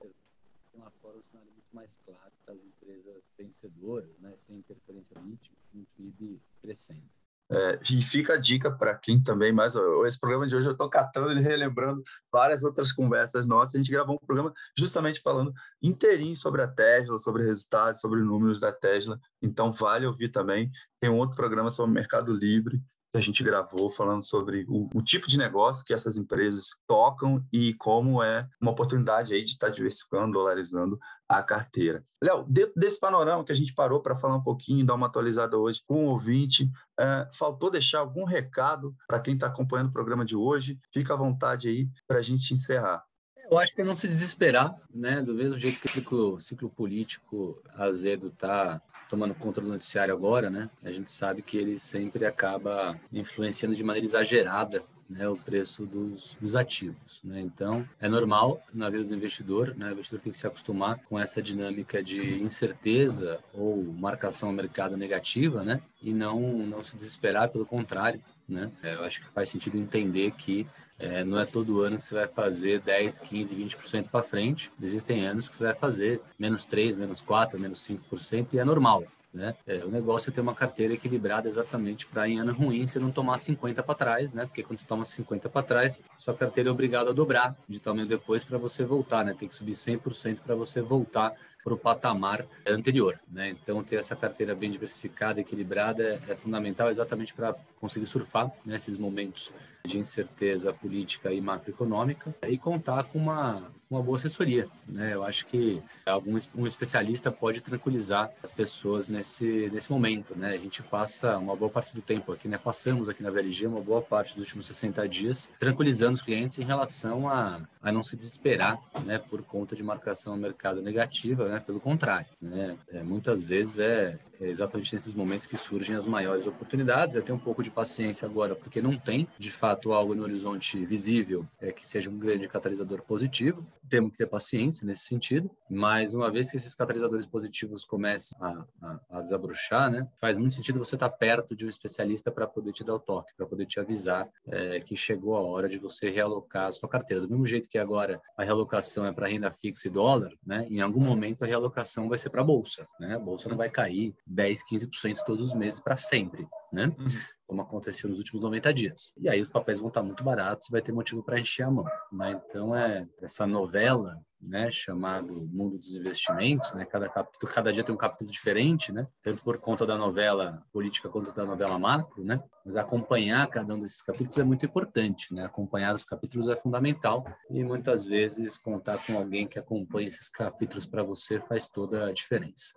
lá 0.78 0.90
fora 1.02 1.18
o 1.18 1.22
cenário 1.22 1.48
é 1.48 1.52
muito 1.52 1.74
mais 1.74 1.96
claro 2.04 2.32
das 2.46 2.58
empresas 2.62 3.22
vencedoras, 3.36 4.18
né, 4.18 4.32
sem 4.36 4.56
interferência 4.56 5.14
política, 5.14 5.56
com 5.72 5.78
o 5.78 5.86
PIB 5.96 6.40
crescendo. 6.60 7.08
É, 7.50 7.78
e 7.90 8.00
fica 8.00 8.34
a 8.34 8.36
dica 8.38 8.70
para 8.70 8.94
quem 8.96 9.22
também, 9.22 9.52
mais 9.52 9.74
esse 10.06 10.18
programa 10.18 10.46
de 10.46 10.56
hoje 10.56 10.66
eu 10.66 10.72
estou 10.72 10.88
catando 10.88 11.38
e 11.38 11.42
relembrando 11.42 12.02
várias 12.32 12.64
outras 12.64 12.90
conversas 12.90 13.46
nossas. 13.46 13.74
A 13.74 13.78
gente 13.78 13.90
gravou 13.90 14.16
um 14.16 14.26
programa 14.26 14.52
justamente 14.76 15.20
falando 15.20 15.52
inteirinho 15.82 16.34
sobre 16.34 16.62
a 16.62 16.68
Tesla, 16.68 17.18
sobre 17.18 17.44
resultados, 17.44 18.00
sobre 18.00 18.22
números 18.22 18.58
da 18.58 18.72
Tesla. 18.72 19.20
Então 19.42 19.72
vale 19.72 20.06
ouvir 20.06 20.30
também. 20.30 20.70
Tem 20.98 21.10
um 21.10 21.18
outro 21.18 21.36
programa 21.36 21.70
sobre 21.70 21.90
o 21.90 21.94
Mercado 21.94 22.32
Livre 22.34 22.82
que 23.14 23.18
a 23.18 23.20
gente 23.20 23.44
gravou 23.44 23.88
falando 23.88 24.24
sobre 24.24 24.66
o, 24.68 24.90
o, 24.92 25.00
tipo 25.00 25.28
de 25.28 25.38
negócio 25.38 25.84
que 25.84 25.94
essas 25.94 26.16
empresas 26.16 26.70
tocam 26.84 27.46
e 27.52 27.72
como 27.74 28.20
é 28.20 28.48
uma 28.60 28.72
oportunidade 28.72 29.32
aí 29.32 29.44
de 29.44 29.52
estar 29.52 29.68
tá 29.68 29.72
diversificando, 29.72 30.32
dolarizando 30.32 30.98
a 31.28 31.40
carteira. 31.40 32.04
Léo, 32.20 32.44
dentro 32.48 32.72
desse 32.74 32.98
panorama 32.98 33.44
que 33.44 33.52
a 33.52 33.54
gente 33.54 33.72
parou 33.72 34.02
para 34.02 34.16
falar 34.16 34.34
um 34.34 34.42
pouquinho, 34.42 34.84
dar 34.84 34.94
uma 34.94 35.06
atualizada 35.06 35.56
hoje 35.56 35.80
com 35.86 36.06
o 36.06 36.08
ouvinte, 36.08 36.68
é, 36.98 37.28
faltou 37.32 37.70
deixar 37.70 38.00
algum 38.00 38.24
recado 38.24 38.92
para 39.06 39.20
quem 39.20 39.34
está 39.34 39.46
acompanhando 39.46 39.90
o 39.90 39.92
programa 39.92 40.24
de 40.24 40.34
hoje? 40.34 40.76
Fica 40.92 41.14
à 41.14 41.16
vontade 41.16 41.68
aí 41.68 41.88
para 42.08 42.18
a 42.18 42.22
gente 42.22 42.52
encerrar. 42.52 43.04
Eu 43.48 43.58
acho 43.58 43.72
que 43.72 43.80
é 43.80 43.84
não 43.84 43.94
se 43.94 44.08
desesperar, 44.08 44.74
né? 44.92 45.22
Do 45.22 45.34
mesmo 45.34 45.56
jeito 45.56 45.78
que 45.78 45.86
o 45.86 45.92
ciclo, 45.92 46.40
ciclo 46.40 46.68
político 46.68 47.62
azedo 47.76 48.26
está 48.26 48.82
tomando 49.14 49.32
conta 49.32 49.60
do 49.60 49.68
noticiário 49.68 50.12
agora, 50.12 50.50
né? 50.50 50.68
A 50.82 50.90
gente 50.90 51.08
sabe 51.08 51.40
que 51.40 51.56
ele 51.56 51.78
sempre 51.78 52.26
acaba 52.26 52.98
influenciando 53.12 53.76
de 53.76 53.84
maneira 53.84 54.04
exagerada 54.04 54.82
né, 55.08 55.28
o 55.28 55.34
preço 55.34 55.86
dos, 55.86 56.36
dos, 56.40 56.56
ativos. 56.56 57.20
Né? 57.22 57.40
Então, 57.40 57.88
é 58.00 58.08
normal 58.08 58.60
na 58.72 58.90
vida 58.90 59.04
do 59.04 59.14
investidor, 59.14 59.72
né? 59.76 59.88
o 59.88 59.92
investidor 59.92 60.20
tem 60.20 60.32
que 60.32 60.38
se 60.38 60.46
acostumar 60.46 60.98
com 61.04 61.20
essa 61.20 61.40
dinâmica 61.40 62.02
de 62.02 62.42
incerteza 62.42 63.38
ou 63.52 63.84
marcação 63.84 64.48
ao 64.48 64.54
mercado 64.54 64.96
negativa 64.96 65.62
né? 65.62 65.80
e 66.02 66.12
não, 66.12 66.40
não 66.40 66.82
se 66.82 66.96
desesperar, 66.96 67.50
pelo 67.50 67.66
contrário. 67.66 68.20
Né? 68.48 68.72
É, 68.82 68.94
eu 68.94 69.04
acho 69.04 69.20
que 69.20 69.28
faz 69.28 69.48
sentido 69.48 69.76
entender 69.76 70.32
que 70.32 70.66
é, 70.98 71.24
não 71.24 71.38
é 71.38 71.44
todo 71.44 71.80
ano 71.80 71.98
que 71.98 72.04
você 72.04 72.14
vai 72.14 72.28
fazer 72.28 72.80
10, 72.80 73.20
15, 73.20 73.56
20% 73.56 74.08
para 74.08 74.22
frente. 74.22 74.70
Existem 74.80 75.26
anos 75.26 75.48
que 75.48 75.56
você 75.56 75.64
vai 75.64 75.74
fazer 75.74 76.20
menos 76.38 76.64
3, 76.64 76.96
menos 76.96 77.20
4, 77.20 77.58
menos 77.58 77.80
5% 77.80 78.54
e 78.54 78.58
é 78.58 78.64
normal. 78.64 79.02
Né? 79.32 79.52
É, 79.66 79.84
o 79.84 79.88
negócio 79.88 80.30
é 80.30 80.32
ter 80.32 80.40
uma 80.40 80.54
carteira 80.54 80.94
equilibrada 80.94 81.48
exatamente 81.48 82.06
para 82.06 82.28
em 82.28 82.38
ano 82.38 82.52
ruim 82.52 82.86
você 82.86 83.00
não 83.00 83.10
tomar 83.10 83.36
50 83.38 83.82
para 83.82 83.94
trás, 83.96 84.32
né? 84.32 84.46
Porque 84.46 84.62
quando 84.62 84.78
você 84.78 84.86
toma 84.86 85.04
50 85.04 85.48
para 85.48 85.66
trás, 85.66 86.04
sua 86.16 86.34
carteira 86.34 86.70
é 86.70 86.72
obrigada 86.72 87.10
a 87.10 87.12
dobrar 87.12 87.56
de 87.68 87.80
tamanho 87.80 88.06
depois 88.06 88.44
para 88.44 88.58
você 88.58 88.84
voltar, 88.84 89.24
né? 89.24 89.34
Tem 89.36 89.48
que 89.48 89.56
subir 89.56 89.72
100% 89.72 90.38
para 90.38 90.54
você 90.54 90.80
voltar 90.80 91.34
para 91.64 91.72
o 91.72 91.78
patamar 91.78 92.46
anterior. 92.66 93.18
Né? 93.30 93.48
Então, 93.48 93.82
ter 93.82 93.96
essa 93.96 94.14
carteira 94.14 94.54
bem 94.54 94.70
diversificada, 94.70 95.40
equilibrada, 95.40 96.20
é, 96.28 96.36
fundamental 96.36 96.90
exatamente 96.90 97.32
para 97.32 97.56
conseguir 97.80 98.06
surfar 98.06 98.52
nesses 98.64 98.98
momentos 98.98 99.50
de 99.86 99.98
incerteza 99.98 100.72
política 100.72 101.32
e 101.32 101.40
macroeconômica 101.40 102.34
e 102.46 102.58
contar 102.58 103.04
com 103.04 103.18
uma, 103.18 103.70
uma 103.90 104.02
boa 104.02 104.16
assessoria. 104.16 104.68
Né? 104.86 105.14
Eu 105.14 105.24
acho 105.24 105.46
que 105.46 105.82
algum 106.06 106.38
um 106.54 106.66
especialista 106.66 107.30
pode 107.30 107.60
tranquilizar 107.60 108.30
as 108.42 108.50
pessoas 108.50 109.08
nesse, 109.08 109.70
nesse 109.72 109.90
momento. 109.90 110.36
Né? 110.36 110.50
A 110.50 110.56
gente 110.56 110.82
passa 110.82 111.36
uma 111.38 111.54
boa 111.54 111.70
parte 111.70 111.94
do 111.94 112.02
tempo 112.02 112.32
aqui, 112.32 112.48
né? 112.48 112.58
passamos 112.58 113.08
aqui 113.08 113.22
na 113.22 113.30
VLG 113.30 113.66
uma 113.66 113.80
boa 113.80 114.02
parte 114.02 114.34
dos 114.36 114.46
últimos 114.46 114.66
60 114.66 115.08
dias 115.08 115.48
tranquilizando 115.58 116.14
os 116.14 116.22
clientes 116.22 116.58
em 116.58 116.64
relação 116.64 117.28
a, 117.28 117.60
a 117.82 117.92
não 117.92 118.02
se 118.02 118.16
desesperar 118.16 118.78
né? 119.04 119.18
por 119.18 119.42
conta 119.42 119.76
de 119.76 119.82
marcação 119.82 120.32
ao 120.32 120.38
mercado 120.38 120.82
negativa, 120.82 121.48
né? 121.48 121.60
pelo 121.60 121.80
contrário. 121.80 122.26
Né? 122.40 122.76
É, 122.88 123.02
muitas 123.02 123.42
vezes 123.42 123.78
é, 123.78 124.18
é 124.44 124.50
exatamente 124.50 124.94
nesses 124.94 125.14
momentos 125.14 125.46
que 125.46 125.56
surgem 125.56 125.96
as 125.96 126.06
maiores 126.06 126.46
oportunidades. 126.46 127.16
É 127.16 127.20
ter 127.20 127.32
um 127.32 127.38
pouco 127.38 127.62
de 127.62 127.70
paciência 127.70 128.26
agora, 128.26 128.54
porque 128.54 128.80
não 128.82 128.96
tem, 128.96 129.26
de 129.38 129.50
fato, 129.50 129.92
algo 129.92 130.14
no 130.14 130.22
horizonte 130.22 130.84
visível 130.84 131.46
é, 131.60 131.72
que 131.72 131.86
seja 131.86 132.10
um 132.10 132.18
grande 132.18 132.46
catalisador 132.48 133.02
positivo. 133.02 133.66
Temos 133.88 134.12
que 134.12 134.18
ter 134.18 134.26
paciência 134.26 134.86
nesse 134.86 135.04
sentido, 135.04 135.50
mas 135.68 136.14
uma 136.14 136.30
vez 136.30 136.50
que 136.50 136.56
esses 136.56 136.74
catalisadores 136.74 137.26
positivos 137.26 137.84
comecem 137.84 138.36
a, 138.40 138.64
a, 138.82 139.00
a 139.10 139.20
desabrochar, 139.20 139.90
né, 139.90 140.08
faz 140.16 140.36
muito 140.36 140.54
sentido 140.54 140.78
você 140.78 140.96
estar 140.96 141.10
perto 141.10 141.56
de 141.56 141.64
um 141.64 141.68
especialista 141.68 142.30
para 142.30 142.46
poder 142.46 142.72
te 142.72 142.84
dar 142.84 142.94
o 142.94 142.98
toque, 142.98 143.34
para 143.36 143.46
poder 143.46 143.66
te 143.66 143.80
avisar 143.80 144.28
é, 144.46 144.80
que 144.80 144.96
chegou 144.96 145.36
a 145.36 145.40
hora 145.40 145.68
de 145.68 145.78
você 145.78 146.10
realocar 146.10 146.66
a 146.66 146.72
sua 146.72 146.88
carteira. 146.88 147.22
Do 147.22 147.28
mesmo 147.28 147.46
jeito 147.46 147.68
que 147.68 147.78
agora 147.78 148.20
a 148.36 148.44
realocação 148.44 149.06
é 149.06 149.12
para 149.12 149.26
renda 149.26 149.50
fixa 149.50 149.88
e 149.88 149.90
dólar, 149.90 150.32
né, 150.44 150.66
em 150.68 150.80
algum 150.80 151.00
momento 151.00 151.44
a 151.44 151.46
realocação 151.46 152.08
vai 152.08 152.18
ser 152.18 152.30
para 152.30 152.44
bolsa. 152.44 152.86
Né? 152.98 153.14
A 153.14 153.18
bolsa 153.18 153.48
não 153.48 153.56
vai 153.56 153.70
cair 153.70 154.14
10, 154.34 154.64
15% 154.64 155.18
todos 155.24 155.46
os 155.46 155.54
meses 155.54 155.80
para 155.80 155.96
sempre, 155.96 156.46
né? 156.72 156.86
Uhum. 156.98 157.06
Como 157.46 157.62
aconteceu 157.62 158.08
nos 158.08 158.18
últimos 158.18 158.42
90 158.42 158.74
dias. 158.74 159.14
E 159.18 159.28
aí 159.28 159.40
os 159.40 159.48
papéis 159.48 159.78
vão 159.78 159.88
estar 159.88 160.02
muito 160.02 160.24
baratos, 160.24 160.68
vai 160.70 160.82
ter 160.82 160.92
motivo 160.92 161.22
para 161.22 161.38
encher 161.38 161.62
a 161.62 161.70
mão, 161.70 161.84
né? 162.12 162.40
Então 162.48 162.74
é 162.74 163.06
essa 163.22 163.46
novela, 163.46 164.20
né, 164.40 164.70
chamado 164.70 165.48
Mundo 165.52 165.78
dos 165.78 165.92
Investimentos, 165.94 166.72
né? 166.72 166.84
Cada 166.84 167.08
capítulo, 167.08 167.52
cada 167.52 167.72
dia 167.72 167.84
tem 167.84 167.94
um 167.94 167.98
capítulo 167.98 168.30
diferente, 168.30 168.92
né? 168.92 169.06
Tanto 169.22 169.42
por 169.44 169.58
conta 169.58 169.86
da 169.86 169.96
novela 169.96 170.62
política 170.72 171.08
quanto 171.08 171.32
da 171.32 171.44
novela 171.44 171.78
macro, 171.78 172.24
né? 172.24 172.42
Mas 172.64 172.76
acompanhar 172.76 173.46
cada 173.46 173.74
um 173.74 173.78
desses 173.78 174.02
capítulos 174.02 174.38
é 174.38 174.42
muito 174.42 174.66
importante, 174.66 175.32
né? 175.32 175.44
Acompanhar 175.44 175.94
os 175.94 176.04
capítulos 176.04 176.48
é 176.48 176.56
fundamental 176.56 177.24
e 177.50 177.62
muitas 177.62 178.04
vezes 178.04 178.58
contar 178.58 178.98
com 179.06 179.16
alguém 179.16 179.46
que 179.46 179.58
acompanhe 179.58 180.06
esses 180.06 180.28
capítulos 180.28 180.86
para 180.86 181.02
você 181.02 181.38
faz 181.40 181.68
toda 181.68 182.06
a 182.06 182.12
diferença. 182.12 182.74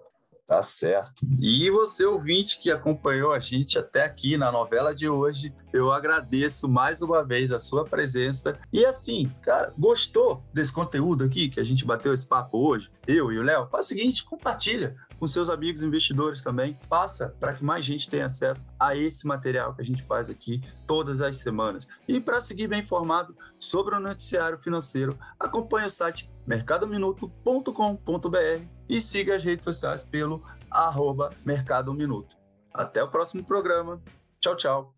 Tá 0.48 0.64
certo. 0.64 1.28
E 1.42 1.70
você, 1.70 2.06
ouvinte, 2.06 2.58
que 2.62 2.72
acompanhou 2.72 3.34
a 3.34 3.40
gente 3.40 3.78
até 3.78 4.06
aqui 4.06 4.38
na 4.38 4.50
novela 4.50 4.96
de 4.96 5.10
hoje, 5.10 5.54
eu 5.74 5.92
agradeço 5.92 6.70
mais 6.70 7.02
uma 7.02 7.22
vez 7.22 7.52
a 7.52 7.60
sua 7.60 7.84
presença. 7.84 8.58
E 8.72 8.86
assim, 8.86 9.30
cara, 9.42 9.74
gostou 9.78 10.42
desse 10.54 10.72
conteúdo 10.72 11.26
aqui 11.26 11.50
que 11.50 11.60
a 11.60 11.66
gente 11.66 11.84
bateu 11.84 12.14
esse 12.14 12.26
papo 12.26 12.66
hoje? 12.66 12.90
Eu 13.06 13.30
e 13.30 13.38
o 13.38 13.44
Léo? 13.44 13.68
Faz 13.68 13.88
o 13.88 13.90
seguinte, 13.90 14.24
compartilha 14.24 14.96
com 15.20 15.28
seus 15.28 15.50
amigos 15.50 15.84
investidores 15.84 16.42
também. 16.42 16.80
Passa 16.88 17.36
para 17.42 17.54
que 17.54 17.66
mais 17.66 17.84
gente 17.84 18.10
tenha 18.10 18.28
acesso 18.28 18.68
a 18.80 18.96
esse 18.96 19.28
material 19.28 19.76
que 19.76 19.82
a 19.82 19.86
gente 19.86 20.04
faz 20.04 20.30
aqui 20.30 20.62
todas 20.86 21.20
as 21.22 21.38
semanas. 21.40 21.86
E 22.08 22.22
para 22.22 22.40
seguir 22.40 22.70
bem 22.70 22.80
informado 22.80 23.36
sobre 23.60 23.96
o 23.96 24.00
noticiário 24.00 24.58
financeiro, 24.60 25.20
acompanhe 25.38 25.88
o 25.88 25.92
site 25.92 26.30
mercadominuto.com.br 26.48 28.64
e 28.90 29.02
siga 29.02 29.36
as 29.36 29.44
redes 29.44 29.66
sociais 29.66 30.04
pelo 30.04 30.42
arroba 30.72 31.30
Mercado 31.46 31.94
Minuto. 31.94 32.36
Até 32.74 33.04
o 33.04 33.10
próximo 33.10 33.44
programa. 33.44 34.02
Tchau, 34.40 34.56
tchau. 34.56 34.97